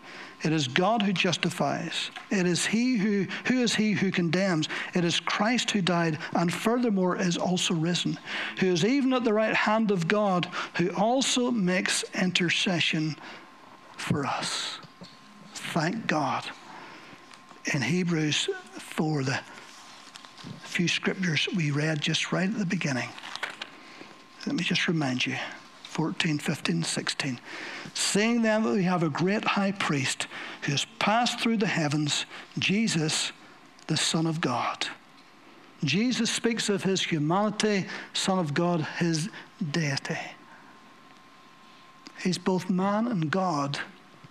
It 0.43 0.51
is 0.51 0.67
God 0.67 1.03
who 1.03 1.13
justifies. 1.13 2.09
It 2.31 2.47
is 2.47 2.65
he 2.65 2.97
who 2.97 3.27
who 3.45 3.61
is 3.61 3.75
he 3.75 3.91
who 3.93 4.11
condemns. 4.11 4.67
It 4.95 5.05
is 5.05 5.19
Christ 5.19 5.71
who 5.71 5.81
died 5.81 6.17
and 6.33 6.51
furthermore 6.51 7.17
is 7.17 7.37
also 7.37 7.73
risen, 7.75 8.17
who 8.59 8.67
is 8.67 8.83
even 8.83 9.13
at 9.13 9.23
the 9.23 9.33
right 9.33 9.53
hand 9.53 9.91
of 9.91 10.07
God, 10.07 10.49
who 10.77 10.89
also 10.95 11.51
makes 11.51 12.03
intercession 12.15 13.15
for 13.97 14.25
us. 14.25 14.79
Thank 15.53 16.07
God. 16.07 16.45
In 17.73 17.81
Hebrews 17.81 18.49
4, 18.79 19.23
the 19.23 19.39
few 20.63 20.87
scriptures 20.87 21.47
we 21.55 21.69
read 21.69 22.01
just 22.01 22.31
right 22.31 22.49
at 22.49 22.57
the 22.57 22.65
beginning. 22.65 23.09
Let 24.47 24.55
me 24.55 24.63
just 24.63 24.87
remind 24.87 25.25
you 25.25 25.35
14, 26.01 26.39
15, 26.39 26.81
16. 26.81 27.39
Seeing 27.93 28.41
then 28.41 28.63
that 28.63 28.71
we 28.71 28.81
have 28.81 29.03
a 29.03 29.09
great 29.09 29.45
high 29.45 29.71
priest 29.71 30.25
who 30.63 30.71
has 30.71 30.83
passed 30.97 31.39
through 31.39 31.57
the 31.57 31.67
heavens, 31.67 32.25
Jesus, 32.57 33.31
the 33.85 33.95
Son 33.95 34.25
of 34.25 34.41
God. 34.41 34.87
Jesus 35.83 36.31
speaks 36.31 36.69
of 36.69 36.81
his 36.81 37.03
humanity, 37.03 37.85
Son 38.13 38.39
of 38.39 38.55
God, 38.55 38.81
his 38.97 39.29
deity. 39.69 40.17
He's 42.23 42.39
both 42.39 42.67
man 42.67 43.05
and 43.05 43.29
God 43.29 43.77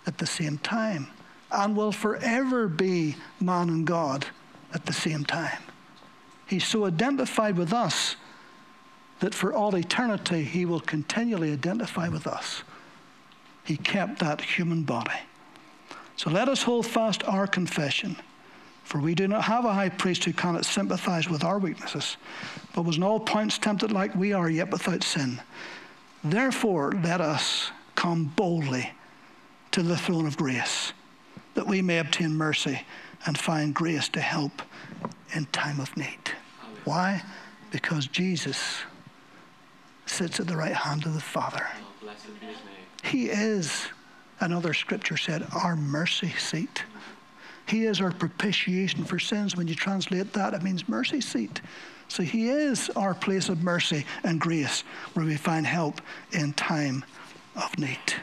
at 0.05 0.17
the 0.17 0.27
same 0.27 0.57
time 0.57 1.07
and 1.53 1.73
will 1.73 1.93
forever 1.93 2.67
be 2.67 3.15
man 3.39 3.69
and 3.69 3.87
God 3.87 4.25
at 4.73 4.85
the 4.85 4.93
same 4.93 5.23
time. 5.23 5.63
He's 6.47 6.67
so 6.67 6.85
identified 6.85 7.55
with 7.55 7.71
us 7.71 8.17
that 9.21 9.33
for 9.33 9.53
all 9.53 9.75
eternity 9.75 10.43
he 10.43 10.65
will 10.65 10.79
continually 10.79 11.53
identify 11.53 12.09
with 12.09 12.27
us. 12.27 12.63
He 13.63 13.77
kept 13.77 14.19
that 14.19 14.41
human 14.41 14.83
body. 14.83 15.19
So 16.17 16.29
let 16.29 16.49
us 16.49 16.63
hold 16.63 16.85
fast 16.85 17.23
our 17.23 17.47
confession. 17.47 18.17
For 18.83 18.99
we 18.99 19.15
do 19.15 19.27
not 19.27 19.43
have 19.43 19.63
a 19.63 19.73
high 19.73 19.89
priest 19.89 20.23
who 20.23 20.33
cannot 20.33 20.65
sympathize 20.65 21.29
with 21.29 21.43
our 21.43 21.59
weaknesses, 21.59 22.17
but 22.73 22.81
was 22.81 22.97
in 22.97 23.03
all 23.03 23.19
points 23.19 23.57
tempted 23.57 23.91
like 23.91 24.13
we 24.15 24.33
are, 24.33 24.49
yet 24.49 24.71
without 24.71 25.03
sin. 25.03 25.41
Therefore, 26.23 26.91
let 27.03 27.21
us 27.21 27.71
come 27.95 28.25
boldly 28.35 28.91
to 29.71 29.83
the 29.83 29.95
throne 29.95 30.25
of 30.25 30.35
grace, 30.35 30.93
that 31.53 31.67
we 31.67 31.81
may 31.81 31.99
obtain 31.99 32.35
mercy 32.35 32.81
and 33.25 33.37
find 33.37 33.73
grace 33.73 34.09
to 34.09 34.19
help 34.19 34.63
in 35.33 35.45
time 35.47 35.79
of 35.79 35.95
need. 35.95 36.31
Why? 36.83 37.23
Because 37.71 38.07
Jesus 38.07 38.81
sits 40.11 40.39
at 40.39 40.47
the 40.47 40.57
right 40.57 40.73
hand 40.73 41.05
of 41.05 41.13
the 41.13 41.21
Father. 41.21 41.65
He 43.03 43.29
is, 43.29 43.87
another 44.39 44.73
scripture 44.73 45.17
said, 45.17 45.47
our 45.55 45.75
mercy 45.75 46.31
seat. 46.37 46.83
He 47.65 47.85
is 47.85 48.01
our 48.01 48.11
propitiation 48.11 49.05
for 49.05 49.17
sins. 49.17 49.55
When 49.55 49.67
you 49.67 49.75
translate 49.75 50.33
that, 50.33 50.53
it 50.53 50.61
means 50.61 50.89
mercy 50.89 51.21
seat. 51.21 51.61
So 52.09 52.23
He 52.23 52.49
is 52.49 52.89
our 52.91 53.13
place 53.13 53.47
of 53.47 53.63
mercy 53.63 54.05
and 54.23 54.39
grace 54.39 54.83
where 55.13 55.25
we 55.25 55.37
find 55.37 55.65
help 55.65 56.01
in 56.33 56.53
time 56.53 57.05
of 57.55 57.77
need. 57.79 58.15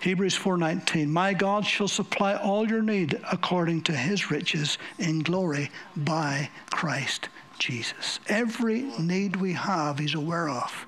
Hebrews 0.00 0.38
4:19 0.38 1.08
My 1.08 1.34
God 1.34 1.66
shall 1.66 1.88
supply 1.88 2.34
all 2.34 2.68
your 2.68 2.82
need 2.82 3.20
according 3.32 3.82
to 3.82 3.92
his 3.92 4.30
riches 4.30 4.78
in 4.98 5.18
glory 5.24 5.72
by 5.96 6.50
Christ 6.70 7.28
Jesus. 7.58 8.20
Every 8.28 8.82
need 8.98 9.36
we 9.36 9.52
have 9.54 9.98
he's 9.98 10.14
aware 10.14 10.48
of 10.48 10.86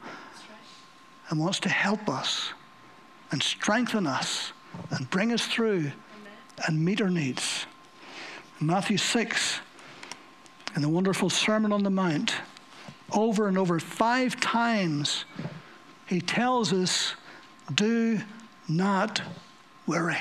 and 1.28 1.38
wants 1.38 1.60
to 1.60 1.68
help 1.68 2.08
us 2.08 2.52
and 3.30 3.42
strengthen 3.42 4.06
us 4.06 4.52
and 4.90 5.08
bring 5.10 5.32
us 5.32 5.46
through 5.46 5.92
and 6.66 6.84
meet 6.84 7.00
our 7.00 7.10
needs. 7.10 7.66
Matthew 8.60 8.98
6 8.98 9.60
in 10.76 10.82
the 10.82 10.88
wonderful 10.88 11.30
Sermon 11.30 11.72
on 11.72 11.82
the 11.82 11.90
Mount 11.90 12.34
over 13.12 13.48
and 13.48 13.58
over 13.58 13.80
five 13.80 14.38
times 14.40 15.24
he 16.06 16.20
tells 16.20 16.72
us 16.72 17.14
do 17.74 18.20
not 18.68 19.22
worry. 19.86 20.20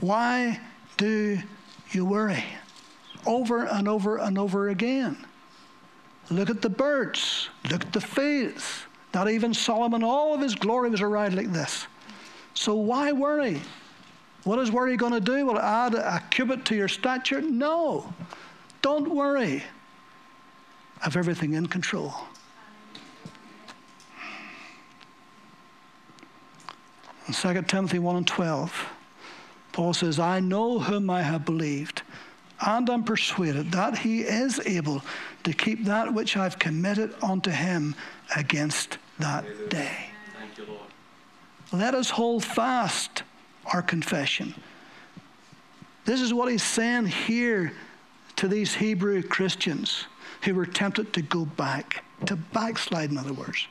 Why 0.00 0.60
do 0.96 1.38
you 1.90 2.04
worry? 2.04 2.44
Over 3.26 3.64
and 3.64 3.88
over 3.88 4.18
and 4.18 4.38
over 4.38 4.68
again. 4.68 5.16
Look 6.30 6.50
at 6.50 6.62
the 6.62 6.70
birds, 6.70 7.48
look 7.70 7.82
at 7.82 7.92
the 7.92 8.00
fields. 8.00 8.84
Not 9.12 9.30
even 9.30 9.52
Solomon, 9.52 10.02
all 10.02 10.34
of 10.34 10.40
his 10.40 10.54
glory 10.54 10.88
was 10.88 11.02
around 11.02 11.36
like 11.36 11.52
this. 11.52 11.86
So 12.54 12.74
why 12.74 13.12
worry? 13.12 13.60
What 14.44 14.58
is 14.58 14.72
worry 14.72 14.96
going 14.96 15.12
to 15.12 15.20
do? 15.20 15.46
Will 15.46 15.56
it 15.56 15.62
add 15.62 15.94
a 15.94 16.22
cubit 16.30 16.64
to 16.66 16.74
your 16.74 16.88
stature? 16.88 17.40
No. 17.40 18.12
Don't 18.80 19.08
worry. 19.14 19.62
I 21.00 21.04
have 21.04 21.16
everything 21.16 21.54
in 21.54 21.66
control. 21.66 22.14
In 27.28 27.34
2 27.34 27.62
Timothy 27.62 27.98
1 27.98 28.16
and 28.16 28.26
12, 28.26 28.88
Paul 29.72 29.94
says, 29.94 30.18
I 30.18 30.40
know 30.40 30.80
whom 30.80 31.08
I 31.08 31.22
have 31.22 31.44
believed, 31.44 32.02
and 32.64 32.88
am 32.88 33.04
persuaded 33.04 33.72
that 33.72 33.98
he 33.98 34.20
is 34.20 34.60
able 34.66 35.02
to 35.44 35.52
keep 35.52 35.84
that 35.84 36.12
which 36.14 36.36
I've 36.36 36.58
committed 36.58 37.14
unto 37.22 37.50
him 37.50 37.94
against 38.36 38.98
that 39.18 39.44
day. 39.68 40.10
You, 40.56 40.66
Let 41.72 41.94
us 41.94 42.10
hold 42.10 42.44
fast 42.44 43.22
our 43.72 43.82
confession. 43.82 44.54
This 46.04 46.20
is 46.20 46.34
what 46.34 46.50
he's 46.50 46.62
saying 46.62 47.06
here 47.06 47.72
to 48.36 48.48
these 48.48 48.74
Hebrew 48.74 49.22
Christians 49.22 50.06
who 50.42 50.54
were 50.54 50.66
tempted 50.66 51.12
to 51.12 51.22
go 51.22 51.44
back, 51.44 52.04
to 52.26 52.36
backslide, 52.36 53.10
in 53.10 53.18
other 53.18 53.32
words. 53.32 53.66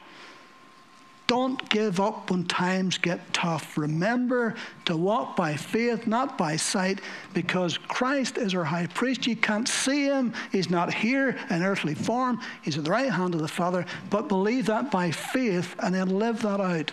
Don't 1.32 1.70
give 1.70 2.02
up 2.02 2.30
when 2.30 2.44
times 2.44 2.98
get 2.98 3.34
tough. 3.34 3.78
Remember 3.78 4.54
to 4.84 4.98
walk 4.98 5.38
by 5.38 5.56
faith, 5.56 6.06
not 6.06 6.38
by 6.38 6.58
sight, 6.58 7.00
because 7.34 7.78
Christ 7.78 8.38
is 8.38 8.54
our 8.54 8.66
high 8.66 8.88
priest. 8.88 9.26
You 9.26 9.38
can't 9.38 9.66
see 9.66 10.04
him, 10.04 10.34
he's 10.52 10.70
not 10.70 10.94
here 10.94 11.38
in 11.50 11.64
earthly 11.64 11.96
form, 11.96 12.42
he's 12.64 12.78
at 12.78 12.84
the 12.84 12.92
right 12.92 13.10
hand 13.10 13.34
of 13.34 13.40
the 13.40 13.48
Father. 13.48 13.86
But 14.10 14.28
believe 14.28 14.66
that 14.66 14.92
by 14.92 15.12
faith 15.12 15.74
and 15.80 15.96
then 15.96 16.20
live 16.20 16.42
that 16.42 16.60
out. 16.60 16.92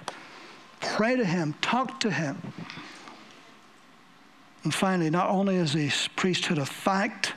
Pray 0.83 1.17
to 1.17 1.25
him, 1.25 1.57
talk 1.61 1.99
to 1.99 2.11
him. 2.13 2.41
And 4.63 4.73
finally, 4.73 5.11
not 5.11 5.31
only 5.31 5.57
is 5.57 5.73
his 5.73 6.09
priesthood 6.15 6.59
a 6.59 6.67
fact, 6.67 7.35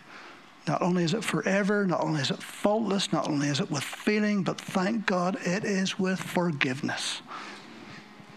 not 0.68 0.82
only 0.82 1.04
is 1.04 1.14
it 1.14 1.24
forever, 1.24 1.86
not 1.86 2.02
only 2.02 2.22
is 2.22 2.32
it 2.32 2.42
faultless, 2.42 3.12
not 3.12 3.28
only 3.28 3.48
is 3.48 3.60
it 3.60 3.72
with 3.72 3.84
feeling, 3.84 4.44
but 4.44 4.60
thank 4.60 5.06
God 5.06 5.38
it 5.44 5.64
is 5.64 5.98
with 5.98 6.20
forgiveness. 6.20 7.22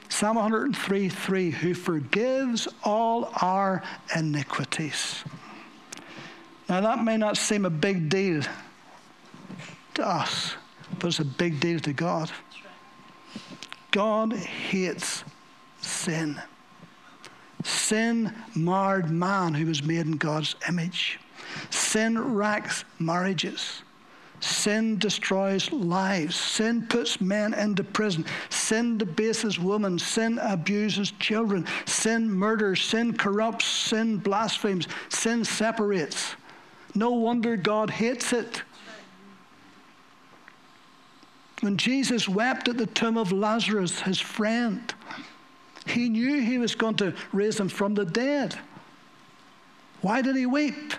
Psalm 0.08 0.37
103 0.37 1.08
3, 1.08 1.50
who 1.50 1.74
forgives 1.74 2.68
all 2.84 3.30
our 3.42 3.82
iniquities. 4.16 5.24
Now, 6.68 6.80
that 6.80 7.04
may 7.04 7.16
not 7.16 7.37
seem 7.37 7.64
a 7.64 7.70
big 7.70 8.08
deal 8.08 8.42
to 9.94 10.06
us, 10.06 10.54
but 10.98 11.08
it's 11.08 11.18
a 11.18 11.24
big 11.24 11.60
deal 11.60 11.78
to 11.80 11.92
God. 11.92 12.30
God 13.90 14.32
hates 14.32 15.24
sin. 15.80 16.40
Sin 17.62 18.34
marred 18.54 19.10
man 19.10 19.54
who 19.54 19.66
was 19.66 19.82
made 19.82 20.06
in 20.06 20.16
God's 20.16 20.54
image. 20.68 21.18
Sin 21.70 22.34
wrecks 22.34 22.84
marriages. 22.98 23.82
Sin 24.40 24.98
destroys 24.98 25.72
lives. 25.72 26.36
Sin 26.36 26.86
puts 26.86 27.20
men 27.20 27.54
into 27.54 27.82
prison. 27.82 28.26
Sin 28.50 28.98
debases 28.98 29.58
women. 29.58 29.98
Sin 29.98 30.38
abuses 30.38 31.12
children. 31.12 31.66
Sin 31.86 32.30
murders. 32.30 32.82
Sin 32.82 33.16
corrupts. 33.16 33.64
Sin 33.64 34.18
blasphemes. 34.18 34.86
Sin 35.08 35.44
separates. 35.44 36.36
No 36.94 37.12
wonder 37.12 37.56
God 37.56 37.88
hates 37.88 38.34
it. 38.34 38.62
When 41.60 41.78
Jesus 41.78 42.28
wept 42.28 42.68
at 42.68 42.76
the 42.76 42.86
tomb 42.86 43.16
of 43.16 43.32
Lazarus, 43.32 44.00
his 44.00 44.20
friend, 44.20 44.92
he 45.86 46.10
knew 46.10 46.42
he 46.42 46.58
was 46.58 46.74
going 46.74 46.96
to 46.96 47.14
raise 47.32 47.58
him 47.58 47.70
from 47.70 47.94
the 47.94 48.04
dead. 48.04 48.58
Why 50.02 50.20
did 50.20 50.36
he 50.36 50.44
weep? 50.44 50.92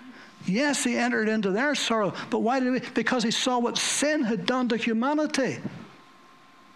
Yes, 0.45 0.84
he 0.84 0.97
entered 0.97 1.27
into 1.27 1.51
their 1.51 1.75
sorrow, 1.75 2.13
but 2.29 2.39
why 2.39 2.60
did 2.60 2.84
he? 2.84 2.89
Because 2.93 3.23
he 3.23 3.31
saw 3.31 3.60
what 3.60 3.77
sin 3.77 4.23
had 4.23 4.45
done 4.45 4.69
to 4.69 4.77
humanity, 4.77 5.58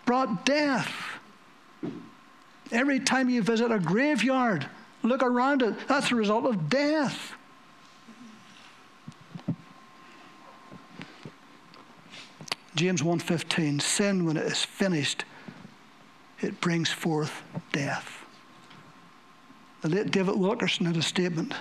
brought 0.05 0.45
death. 0.45 0.91
Every 2.71 2.99
time 2.99 3.29
you 3.29 3.41
visit 3.41 3.71
a 3.71 3.79
graveyard, 3.79 4.67
look 5.03 5.23
around 5.23 5.61
it, 5.61 5.75
that's 5.87 6.09
the 6.09 6.15
result 6.15 6.45
of 6.45 6.69
death. 6.69 7.33
James 12.75 13.01
1:15 13.01 13.81
sin 13.81 14.23
when 14.23 14.37
it 14.37 14.45
is 14.45 14.63
finished 14.63 15.25
it 16.41 16.61
brings 16.61 16.89
forth 16.89 17.43
death. 17.71 18.23
The 19.81 19.89
late 19.89 20.11
David 20.11 20.37
Wilkerson 20.37 20.85
had 20.85 20.95
a 20.95 21.01
statement 21.01 21.53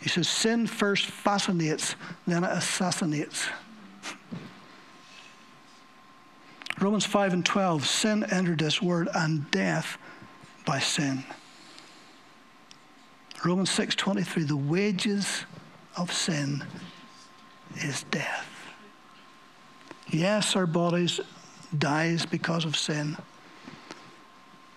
he 0.00 0.08
says, 0.08 0.28
Sin 0.28 0.66
first 0.66 1.06
fascinates, 1.06 1.94
then 2.26 2.44
it 2.44 2.50
assassinates. 2.50 3.48
Romans 6.80 7.04
5 7.04 7.34
and 7.34 7.44
12 7.44 7.86
sin 7.86 8.24
entered 8.30 8.58
this 8.58 8.80
world 8.80 9.08
and 9.14 9.50
death 9.50 9.98
by 10.64 10.78
sin. 10.78 11.24
Romans 13.44 13.70
6:23 13.70 14.46
the 14.46 14.56
wages 14.56 15.44
of 15.96 16.12
sin 16.12 16.64
is 17.76 18.04
death. 18.04 18.48
Yes, 20.08 20.56
our 20.56 20.66
bodies 20.66 21.20
dies 21.76 22.26
because 22.26 22.64
of 22.64 22.76
sin. 22.76 23.16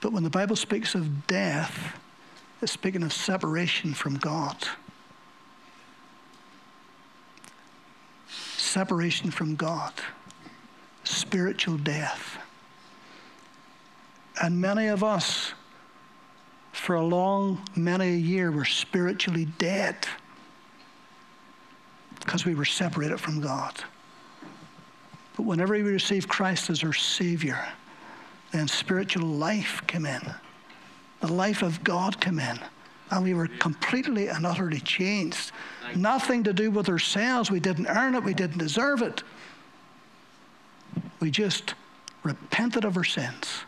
But 0.01 0.11
when 0.11 0.23
the 0.23 0.29
Bible 0.29 0.55
speaks 0.55 0.95
of 0.95 1.27
death, 1.27 1.97
it's 2.61 2.71
speaking 2.71 3.03
of 3.03 3.13
separation 3.13 3.93
from 3.93 4.15
God. 4.15 4.57
Separation 8.73 9.29
from 9.29 9.55
God, 9.55 9.93
spiritual 11.03 11.77
death. 11.77 12.39
And 14.41 14.59
many 14.59 14.87
of 14.87 15.03
us, 15.03 15.53
for 16.71 16.95
a 16.95 17.05
long, 17.05 17.61
many 17.75 18.07
a 18.07 18.17
year, 18.17 18.51
were 18.51 18.65
spiritually 18.65 19.45
dead 19.59 19.95
because 22.19 22.45
we 22.45 22.55
were 22.55 22.65
separated 22.65 23.19
from 23.19 23.41
God. 23.41 23.75
But 25.37 25.43
whenever 25.43 25.73
we 25.73 25.83
received 25.83 26.27
Christ 26.27 26.71
as 26.71 26.83
our 26.83 26.93
Savior, 26.93 27.63
then 28.51 28.67
spiritual 28.67 29.27
life 29.27 29.83
came 29.85 30.07
in. 30.07 30.21
The 31.19 31.31
life 31.31 31.61
of 31.61 31.83
God 31.83 32.19
came 32.19 32.39
in. 32.39 32.57
And 33.11 33.23
we 33.23 33.35
were 33.35 33.47
completely 33.47 34.29
and 34.29 34.47
utterly 34.47 34.79
changed. 34.79 35.51
Nothing 35.95 36.43
to 36.43 36.53
do 36.53 36.71
with 36.71 36.89
ourselves. 36.89 37.51
We 37.51 37.59
didn't 37.59 37.87
earn 37.87 38.15
it, 38.15 38.23
we 38.23 38.33
didn't 38.33 38.57
deserve 38.57 39.01
it. 39.01 39.23
We 41.19 41.31
just 41.31 41.75
repented 42.23 42.85
of 42.85 42.97
our 42.97 43.03
sins, 43.03 43.63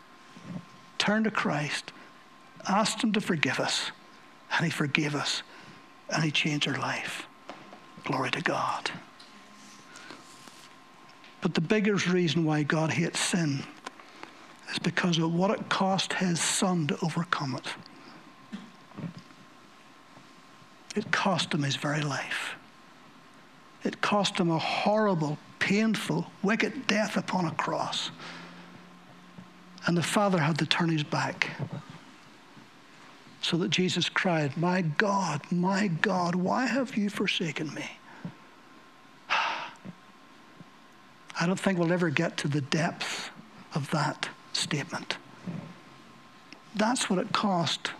turned 0.98 1.24
to 1.24 1.30
Christ, 1.30 1.92
asked 2.68 3.02
Him 3.02 3.12
to 3.12 3.20
forgive 3.20 3.60
us, 3.60 3.90
and 4.52 4.64
He 4.64 4.70
forgave 4.70 5.14
us, 5.14 5.42
and 6.10 6.22
He 6.22 6.30
changed 6.30 6.68
our 6.68 6.78
life. 6.78 7.26
Glory 8.04 8.30
to 8.30 8.42
God. 8.42 8.90
But 11.40 11.54
the 11.54 11.60
biggest 11.60 12.08
reason 12.08 12.44
why 12.44 12.62
God 12.62 12.90
hates 12.90 13.20
sin 13.20 13.62
is 14.70 14.78
because 14.78 15.18
of 15.18 15.32
what 15.32 15.50
it 15.50 15.68
cost 15.68 16.14
His 16.14 16.40
Son 16.40 16.86
to 16.88 16.98
overcome 17.02 17.56
it. 17.56 17.66
It 20.96 21.12
cost 21.12 21.54
Him 21.54 21.62
His 21.62 21.76
very 21.76 22.00
life. 22.00 22.54
It 23.84 24.00
cost 24.00 24.38
Him 24.38 24.50
a 24.50 24.58
horrible, 24.58 25.38
painful, 25.58 26.26
wicked 26.42 26.86
death 26.86 27.16
upon 27.16 27.44
a 27.44 27.52
cross. 27.52 28.10
And 29.86 29.96
the 29.96 30.02
Father 30.02 30.38
had 30.38 30.58
to 30.58 30.66
turn 30.66 30.88
his 30.88 31.04
back 31.04 31.50
so 33.40 33.56
that 33.58 33.68
Jesus 33.70 34.08
cried, 34.08 34.56
My 34.56 34.82
God, 34.82 35.42
my 35.52 35.86
God, 35.86 36.34
why 36.34 36.66
have 36.66 36.96
you 36.96 37.08
forsaken 37.08 37.72
me? 37.72 37.88
I 39.30 39.70
don't 41.46 41.60
think 41.60 41.78
we'll 41.78 41.92
ever 41.92 42.10
get 42.10 42.36
to 42.38 42.48
the 42.48 42.62
depth 42.62 43.30
of 43.74 43.88
that 43.92 44.28
statement. 44.52 45.18
That's 46.74 47.08
what 47.08 47.20
it 47.20 47.32
cost 47.32 47.92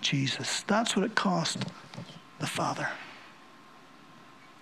Jesus. 0.00 0.62
That's 0.62 0.96
what 0.96 1.04
it 1.04 1.14
cost 1.14 1.64
the 2.38 2.46
Father. 2.46 2.88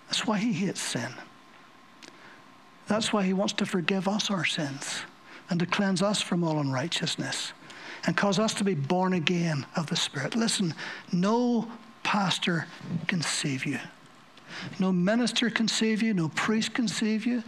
That's 0.07 0.25
why 0.25 0.37
he 0.37 0.53
hates 0.53 0.81
sin. 0.81 1.13
That's 2.87 3.11
why 3.11 3.23
he 3.23 3.33
wants 3.33 3.53
to 3.53 3.65
forgive 3.65 4.07
us 4.07 4.31
our 4.31 4.45
sins 4.45 5.01
and 5.49 5.59
to 5.59 5.65
cleanse 5.65 6.01
us 6.01 6.21
from 6.21 6.43
all 6.43 6.59
unrighteousness 6.59 7.53
and 8.05 8.15
cause 8.15 8.39
us 8.39 8.53
to 8.55 8.63
be 8.63 8.75
born 8.75 9.13
again 9.13 9.65
of 9.75 9.87
the 9.87 9.95
Spirit. 9.95 10.35
Listen, 10.35 10.73
no 11.11 11.69
pastor 12.03 12.67
can 13.07 13.21
save 13.21 13.65
you. 13.65 13.79
No 14.79 14.91
minister 14.91 15.49
can 15.49 15.67
save 15.67 16.01
you. 16.01 16.13
No 16.13 16.29
priest 16.29 16.73
can 16.73 16.87
save 16.87 17.25
you. 17.25 17.43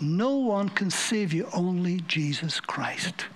No 0.00 0.36
one 0.36 0.68
can 0.68 0.90
save 0.90 1.32
you, 1.32 1.48
only 1.54 2.00
Jesus 2.00 2.60
Christ. 2.60 3.26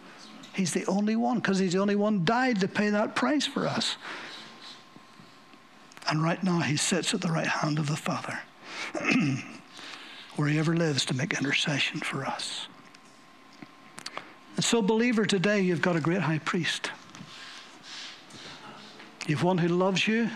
He's 0.56 0.72
the 0.72 0.86
only 0.86 1.16
one 1.16 1.36
because 1.36 1.58
he's 1.58 1.74
the 1.74 1.80
only 1.80 1.96
one 1.96 2.24
died 2.24 2.60
to 2.60 2.68
pay 2.68 2.88
that 2.88 3.14
price 3.14 3.46
for 3.46 3.66
us. 3.66 3.96
And 6.08 6.22
right 6.22 6.42
now 6.42 6.60
he 6.60 6.78
sits 6.78 7.12
at 7.12 7.20
the 7.20 7.30
right 7.30 7.46
hand 7.46 7.78
of 7.78 7.88
the 7.88 7.96
Father, 7.96 8.40
where 10.36 10.48
he 10.48 10.58
ever 10.58 10.74
lives 10.74 11.04
to 11.06 11.14
make 11.14 11.34
intercession 11.34 12.00
for 12.00 12.24
us. 12.24 12.68
And 14.56 14.64
so, 14.64 14.80
believer, 14.80 15.26
today 15.26 15.60
you've 15.60 15.82
got 15.82 15.94
a 15.94 16.00
great 16.00 16.22
high 16.22 16.38
priest. 16.38 16.90
You've 19.26 19.42
one 19.42 19.58
who 19.58 19.68
loves 19.68 20.08
you. 20.08 20.30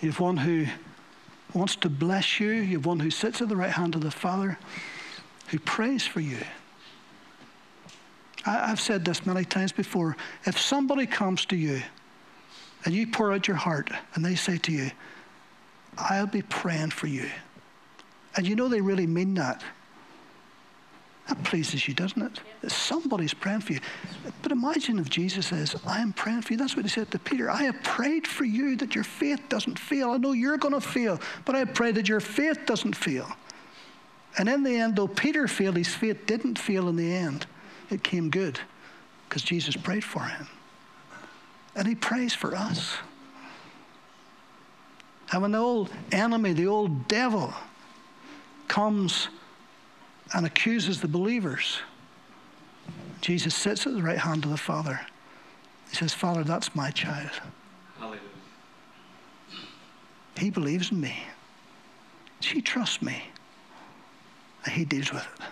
You've 0.00 0.18
one 0.18 0.38
who 0.38 0.66
wants 1.54 1.76
to 1.76 1.88
bless 1.88 2.40
you. 2.40 2.50
You've 2.50 2.86
one 2.86 2.98
who 2.98 3.10
sits 3.10 3.40
at 3.40 3.48
the 3.48 3.56
right 3.56 3.70
hand 3.70 3.94
of 3.94 4.00
the 4.00 4.10
Father, 4.10 4.58
who 5.50 5.60
prays 5.60 6.04
for 6.04 6.18
you. 6.18 6.40
I, 8.46 8.68
have 8.68 8.80
said 8.80 9.04
this 9.04 9.26
many 9.26 9.44
times 9.44 9.72
before. 9.72 10.16
If 10.44 10.58
somebody 10.58 11.06
comes 11.06 11.44
to 11.46 11.56
you 11.56 11.82
and 12.84 12.94
you 12.94 13.06
pour 13.06 13.32
out 13.32 13.46
your 13.46 13.56
heart 13.56 13.90
and 14.14 14.24
they 14.24 14.34
say 14.34 14.58
to 14.58 14.72
you, 14.72 14.90
I'll 15.98 16.26
be 16.26 16.42
praying 16.42 16.90
for 16.90 17.08
you, 17.08 17.28
and 18.36 18.46
you 18.46 18.54
know 18.54 18.68
they 18.68 18.80
really 18.80 19.06
mean 19.06 19.34
that 19.34 19.62
that 21.30 21.42
pleases 21.44 21.86
you, 21.86 21.94
doesn't 21.94 22.20
it? 22.20 22.40
That 22.60 22.72
somebody's 22.72 23.32
praying 23.32 23.60
for 23.60 23.74
you. 23.74 23.80
But 24.42 24.50
imagine 24.50 24.98
if 24.98 25.08
Jesus 25.08 25.46
says, 25.46 25.76
I 25.86 26.00
am 26.00 26.12
praying 26.12 26.42
for 26.42 26.52
you. 26.52 26.58
That's 26.58 26.74
what 26.74 26.84
he 26.84 26.88
said 26.88 27.08
to 27.12 27.20
Peter. 27.20 27.48
I 27.48 27.62
have 27.62 27.80
prayed 27.84 28.26
for 28.26 28.44
you 28.44 28.74
that 28.76 28.96
your 28.96 29.04
faith 29.04 29.40
doesn't 29.48 29.78
fail. 29.78 30.10
I 30.10 30.16
know 30.16 30.32
you're 30.32 30.58
going 30.58 30.74
to 30.74 30.80
fail, 30.80 31.20
but 31.44 31.54
I 31.54 31.64
pray 31.66 31.92
that 31.92 32.08
your 32.08 32.18
faith 32.18 32.66
doesn't 32.66 32.96
fail. 32.96 33.30
And 34.38 34.48
in 34.48 34.64
the 34.64 34.74
end, 34.74 34.96
though 34.96 35.06
Peter 35.06 35.46
failed, 35.46 35.76
his 35.76 35.94
faith 35.94 36.26
didn't 36.26 36.58
fail 36.58 36.88
in 36.88 36.96
the 36.96 37.14
end. 37.14 37.46
It 37.90 38.02
came 38.02 38.30
good 38.30 38.58
because 39.28 39.42
Jesus 39.42 39.76
prayed 39.76 40.04
for 40.04 40.22
him. 40.22 40.46
And 41.74 41.86
he 41.86 41.94
prays 41.94 42.34
for 42.34 42.54
us. 42.54 42.96
And 45.32 45.42
when 45.42 45.52
the 45.52 45.58
old 45.58 45.90
enemy, 46.10 46.52
the 46.52 46.66
old 46.66 47.06
devil, 47.08 47.52
comes 48.68 49.28
and 50.34 50.46
accuses 50.46 51.00
the 51.00 51.08
believers. 51.08 51.80
Jesus 53.20 53.54
sits 53.54 53.86
at 53.86 53.94
the 53.94 54.02
right 54.02 54.18
hand 54.18 54.44
of 54.44 54.50
the 54.50 54.56
Father. 54.56 55.00
He 55.90 55.96
says, 55.96 56.14
Father, 56.14 56.44
that's 56.44 56.74
my 56.74 56.90
child. 56.90 57.30
Hallelujah. 57.98 58.20
He 60.36 60.50
believes 60.50 60.90
in 60.90 61.00
me. 61.00 61.16
He 62.40 62.62
trusts 62.62 63.02
me. 63.02 63.24
And 64.64 64.72
he 64.72 64.84
deals 64.84 65.12
with 65.12 65.22
it. 65.22 65.44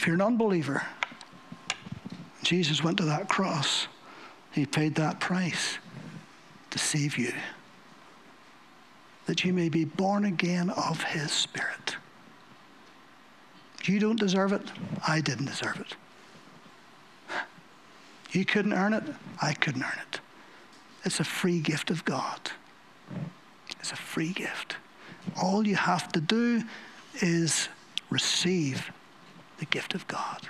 If 0.00 0.06
you're 0.06 0.14
an 0.14 0.22
unbeliever, 0.22 0.82
Jesus 2.42 2.82
went 2.82 2.96
to 2.96 3.04
that 3.04 3.28
cross. 3.28 3.86
He 4.50 4.64
paid 4.64 4.94
that 4.94 5.20
price 5.20 5.76
to 6.70 6.78
save 6.78 7.18
you, 7.18 7.34
that 9.26 9.44
you 9.44 9.52
may 9.52 9.68
be 9.68 9.84
born 9.84 10.24
again 10.24 10.70
of 10.70 11.02
his 11.02 11.30
Spirit. 11.30 11.98
You 13.84 13.98
don't 13.98 14.18
deserve 14.18 14.54
it. 14.54 14.72
I 15.06 15.20
didn't 15.20 15.44
deserve 15.44 15.78
it. 15.80 15.94
You 18.30 18.46
couldn't 18.46 18.72
earn 18.72 18.94
it. 18.94 19.04
I 19.42 19.52
couldn't 19.52 19.82
earn 19.82 19.98
it. 20.10 20.20
It's 21.04 21.20
a 21.20 21.24
free 21.24 21.60
gift 21.60 21.90
of 21.90 22.06
God. 22.06 22.50
It's 23.78 23.92
a 23.92 23.96
free 23.96 24.32
gift. 24.32 24.78
All 25.36 25.66
you 25.66 25.76
have 25.76 26.10
to 26.12 26.22
do 26.22 26.62
is 27.20 27.68
receive 28.08 28.90
the 29.60 29.66
gift 29.66 29.94
of 29.94 30.06
God. 30.08 30.48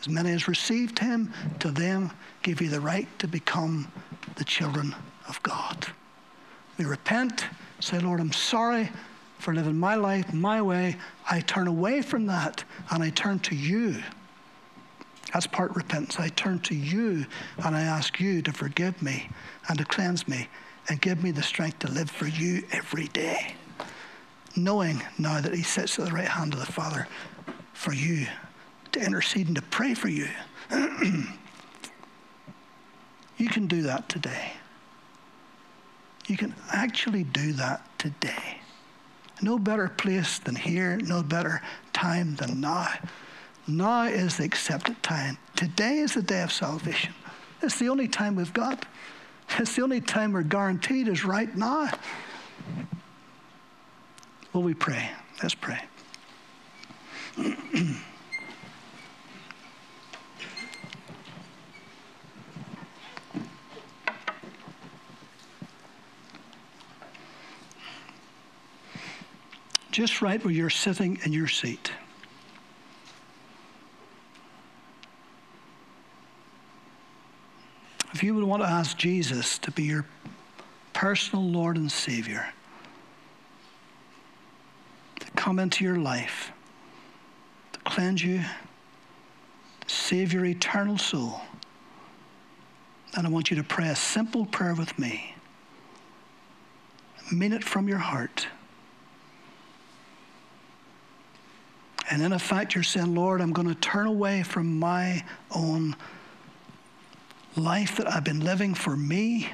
As 0.00 0.08
many 0.08 0.30
as 0.30 0.46
received 0.46 0.98
him, 0.98 1.32
to 1.60 1.70
them 1.70 2.12
give 2.42 2.60
you 2.60 2.68
the 2.68 2.80
right 2.80 3.08
to 3.18 3.26
become 3.26 3.90
the 4.36 4.44
children 4.44 4.94
of 5.28 5.42
God. 5.42 5.86
We 6.76 6.84
repent, 6.84 7.46
say, 7.80 7.98
Lord, 7.98 8.20
I'm 8.20 8.32
sorry 8.32 8.90
for 9.38 9.54
living 9.54 9.78
my 9.78 9.94
life 9.94 10.32
my 10.32 10.60
way, 10.60 10.96
I 11.30 11.40
turn 11.40 11.68
away 11.68 12.02
from 12.02 12.26
that 12.26 12.64
and 12.90 13.02
I 13.02 13.10
turn 13.10 13.38
to 13.40 13.54
you. 13.54 14.02
That's 15.32 15.46
part 15.46 15.74
repentance. 15.76 16.18
I 16.18 16.28
turn 16.28 16.58
to 16.60 16.74
you 16.74 17.26
and 17.64 17.76
I 17.76 17.82
ask 17.82 18.18
you 18.18 18.42
to 18.42 18.52
forgive 18.52 19.00
me 19.00 19.30
and 19.68 19.78
to 19.78 19.84
cleanse 19.84 20.26
me 20.26 20.48
and 20.88 21.00
give 21.00 21.22
me 21.22 21.30
the 21.30 21.42
strength 21.42 21.80
to 21.80 21.90
live 21.90 22.10
for 22.10 22.26
you 22.26 22.64
every 22.72 23.08
day. 23.08 23.54
Knowing 24.56 25.02
now 25.18 25.40
that 25.40 25.54
He 25.54 25.62
sits 25.62 25.98
at 25.98 26.06
the 26.06 26.12
right 26.12 26.26
hand 26.26 26.54
of 26.54 26.60
the 26.60 26.72
Father 26.72 27.06
for 27.78 27.94
you, 27.94 28.26
to 28.90 29.00
intercede 29.00 29.46
and 29.46 29.54
to 29.54 29.62
pray 29.62 29.94
for 29.94 30.08
you. 30.08 30.26
you 33.36 33.48
can 33.48 33.68
do 33.68 33.82
that 33.82 34.08
today. 34.08 34.50
You 36.26 36.36
can 36.36 36.56
actually 36.72 37.22
do 37.22 37.52
that 37.52 37.86
today. 37.96 38.58
No 39.42 39.60
better 39.60 39.86
place 39.88 40.40
than 40.40 40.56
here, 40.56 40.96
no 40.96 41.22
better 41.22 41.62
time 41.92 42.34
than 42.34 42.60
now. 42.60 42.88
Now 43.68 44.06
is 44.06 44.38
the 44.38 44.44
accepted 44.44 45.00
time. 45.04 45.38
Today 45.54 45.98
is 45.98 46.14
the 46.14 46.22
day 46.22 46.42
of 46.42 46.50
salvation. 46.50 47.14
It's 47.62 47.78
the 47.78 47.90
only 47.90 48.08
time 48.08 48.34
we've 48.34 48.52
got. 48.52 48.86
It's 49.56 49.76
the 49.76 49.82
only 49.82 50.00
time 50.00 50.32
we're 50.32 50.42
guaranteed 50.42 51.06
is 51.06 51.24
right 51.24 51.56
now. 51.56 51.92
Will 54.52 54.62
we 54.62 54.74
pray? 54.74 55.10
Let's 55.40 55.54
pray. 55.54 55.80
just 69.90 70.22
right 70.22 70.44
where 70.44 70.52
you're 70.52 70.70
sitting 70.70 71.18
in 71.24 71.32
your 71.32 71.48
seat. 71.48 71.90
If 78.12 78.22
you 78.22 78.34
would 78.34 78.44
want 78.44 78.62
to 78.62 78.68
ask 78.68 78.96
Jesus 78.96 79.58
to 79.58 79.70
be 79.70 79.84
your 79.84 80.04
personal 80.92 81.44
Lord 81.44 81.76
and 81.76 81.90
Savior, 81.90 82.46
to 85.20 85.30
come 85.32 85.58
into 85.58 85.84
your 85.84 85.98
life, 85.98 86.52
cleanse 87.88 88.22
you, 88.22 88.44
save 89.86 90.32
your 90.32 90.44
eternal 90.44 90.98
soul, 90.98 91.40
then 93.14 93.24
I 93.24 93.30
want 93.30 93.50
you 93.50 93.56
to 93.56 93.64
pray 93.64 93.88
a 93.88 93.96
simple 93.96 94.44
prayer 94.44 94.74
with 94.74 94.98
me. 94.98 95.34
Mean 97.32 97.52
it 97.52 97.64
from 97.64 97.88
your 97.88 97.98
heart. 97.98 98.46
And 102.10 102.22
in 102.22 102.32
effect, 102.32 102.74
you're 102.74 102.84
saying, 102.84 103.14
Lord, 103.14 103.40
I'm 103.40 103.52
going 103.52 103.68
to 103.68 103.74
turn 103.74 104.06
away 104.06 104.42
from 104.42 104.78
my 104.78 105.24
own 105.50 105.96
life 107.56 107.96
that 107.96 108.10
I've 108.10 108.24
been 108.24 108.40
living 108.40 108.74
for 108.74 108.96
me. 108.96 109.50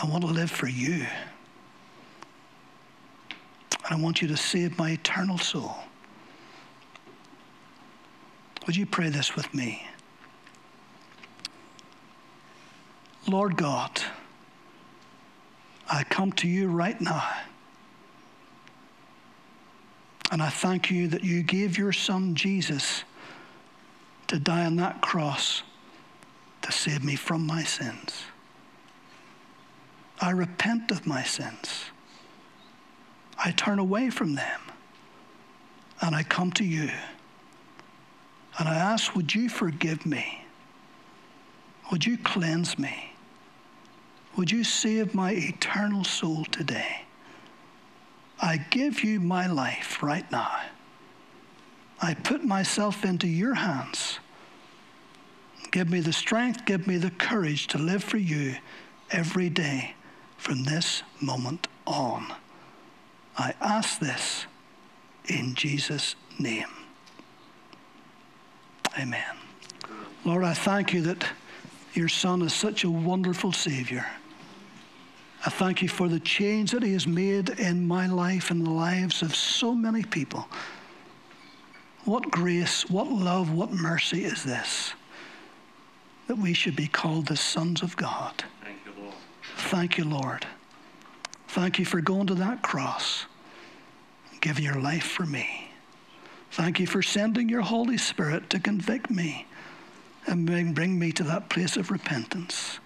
I 0.00 0.06
want 0.06 0.22
to 0.24 0.30
live 0.30 0.50
for 0.50 0.68
you. 0.68 1.06
And 3.84 3.90
I 3.90 3.96
want 3.96 4.20
you 4.20 4.28
to 4.28 4.36
save 4.36 4.78
my 4.78 4.92
eternal 4.92 5.38
soul. 5.38 5.76
Would 8.68 8.76
you 8.76 8.84
pray 8.84 9.08
this 9.08 9.34
with 9.34 9.54
me? 9.54 9.82
Lord 13.26 13.56
God, 13.56 14.02
I 15.90 16.04
come 16.04 16.32
to 16.32 16.46
you 16.46 16.68
right 16.68 17.00
now. 17.00 17.26
And 20.30 20.42
I 20.42 20.50
thank 20.50 20.90
you 20.90 21.08
that 21.08 21.24
you 21.24 21.42
gave 21.42 21.78
your 21.78 21.92
son 21.92 22.34
Jesus 22.34 23.04
to 24.26 24.38
die 24.38 24.66
on 24.66 24.76
that 24.76 25.00
cross 25.00 25.62
to 26.60 26.70
save 26.70 27.02
me 27.02 27.16
from 27.16 27.46
my 27.46 27.62
sins. 27.64 28.24
I 30.20 30.32
repent 30.32 30.90
of 30.90 31.06
my 31.06 31.22
sins. 31.22 31.84
I 33.42 33.50
turn 33.52 33.78
away 33.78 34.10
from 34.10 34.34
them 34.34 34.60
and 36.02 36.14
I 36.14 36.22
come 36.22 36.52
to 36.52 36.64
you. 36.64 36.90
And 38.58 38.68
I 38.68 38.74
ask, 38.74 39.14
would 39.14 39.34
you 39.34 39.48
forgive 39.48 40.04
me? 40.04 40.44
Would 41.90 42.04
you 42.04 42.18
cleanse 42.18 42.78
me? 42.78 43.12
Would 44.36 44.50
you 44.50 44.64
save 44.64 45.14
my 45.14 45.32
eternal 45.32 46.04
soul 46.04 46.44
today? 46.44 47.02
I 48.40 48.58
give 48.70 49.02
you 49.02 49.20
my 49.20 49.46
life 49.46 50.02
right 50.02 50.30
now. 50.30 50.60
I 52.00 52.14
put 52.14 52.44
myself 52.44 53.04
into 53.04 53.26
your 53.26 53.54
hands. 53.54 54.20
Give 55.70 55.90
me 55.90 56.00
the 56.00 56.12
strength, 56.12 56.64
give 56.64 56.86
me 56.86 56.96
the 56.98 57.10
courage 57.10 57.66
to 57.68 57.78
live 57.78 58.02
for 58.04 58.18
you 58.18 58.56
every 59.10 59.50
day 59.50 59.94
from 60.36 60.64
this 60.64 61.02
moment 61.20 61.66
on. 61.86 62.32
I 63.36 63.54
ask 63.60 63.98
this 63.98 64.46
in 65.26 65.54
Jesus' 65.54 66.14
name. 66.38 66.77
Amen. 68.98 69.22
Lord, 70.24 70.44
I 70.44 70.54
thank 70.54 70.92
you 70.92 71.02
that 71.02 71.24
your 71.94 72.08
Son 72.08 72.42
is 72.42 72.52
such 72.52 72.84
a 72.84 72.90
wonderful 72.90 73.52
Savior. 73.52 74.04
I 75.46 75.50
thank 75.50 75.82
you 75.82 75.88
for 75.88 76.08
the 76.08 76.20
change 76.20 76.72
that 76.72 76.82
He 76.82 76.92
has 76.94 77.06
made 77.06 77.50
in 77.50 77.86
my 77.86 78.06
life 78.06 78.50
and 78.50 78.66
the 78.66 78.70
lives 78.70 79.22
of 79.22 79.34
so 79.34 79.74
many 79.74 80.02
people. 80.02 80.48
What 82.04 82.30
grace, 82.30 82.88
what 82.90 83.08
love, 83.08 83.52
what 83.52 83.70
mercy 83.70 84.24
is 84.24 84.42
this 84.42 84.94
that 86.26 86.36
we 86.36 86.52
should 86.52 86.76
be 86.76 86.86
called 86.86 87.26
the 87.26 87.36
sons 87.36 87.82
of 87.82 87.96
God? 87.96 88.44
Thank 88.62 88.78
you, 88.84 89.02
Lord. 89.02 89.14
Thank 89.56 89.98
you, 89.98 90.04
Lord. 90.04 90.46
Thank 91.48 91.78
you 91.78 91.84
for 91.84 92.00
going 92.00 92.26
to 92.26 92.34
that 92.34 92.62
cross, 92.62 93.24
giving 94.40 94.64
your 94.64 94.80
life 94.80 95.04
for 95.06 95.24
me. 95.24 95.67
Thank 96.50 96.80
you 96.80 96.86
for 96.86 97.02
sending 97.02 97.48
your 97.48 97.60
Holy 97.62 97.98
Spirit 97.98 98.50
to 98.50 98.58
convict 98.58 99.10
me 99.10 99.46
and 100.26 100.46
bring 100.74 100.98
me 100.98 101.12
to 101.12 101.22
that 101.24 101.48
place 101.48 101.76
of 101.76 101.90
repentance. 101.90 102.80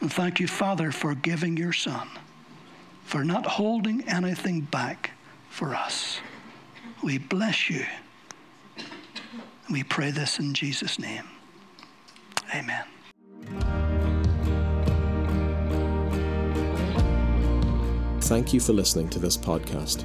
And 0.00 0.12
thank 0.12 0.40
you, 0.40 0.48
Father, 0.48 0.90
for 0.90 1.14
giving 1.14 1.56
your 1.56 1.72
Son, 1.72 2.08
for 3.04 3.24
not 3.24 3.44
holding 3.44 4.08
anything 4.08 4.62
back 4.62 5.10
for 5.48 5.74
us. 5.74 6.20
We 7.02 7.18
bless 7.18 7.68
you. 7.68 7.84
We 9.70 9.84
pray 9.84 10.10
this 10.10 10.38
in 10.38 10.54
Jesus' 10.54 10.98
name. 10.98 11.24
Amen. 12.54 12.84
Thank 18.22 18.52
you 18.52 18.60
for 18.60 18.72
listening 18.72 19.08
to 19.10 19.18
this 19.18 19.36
podcast. 19.36 20.04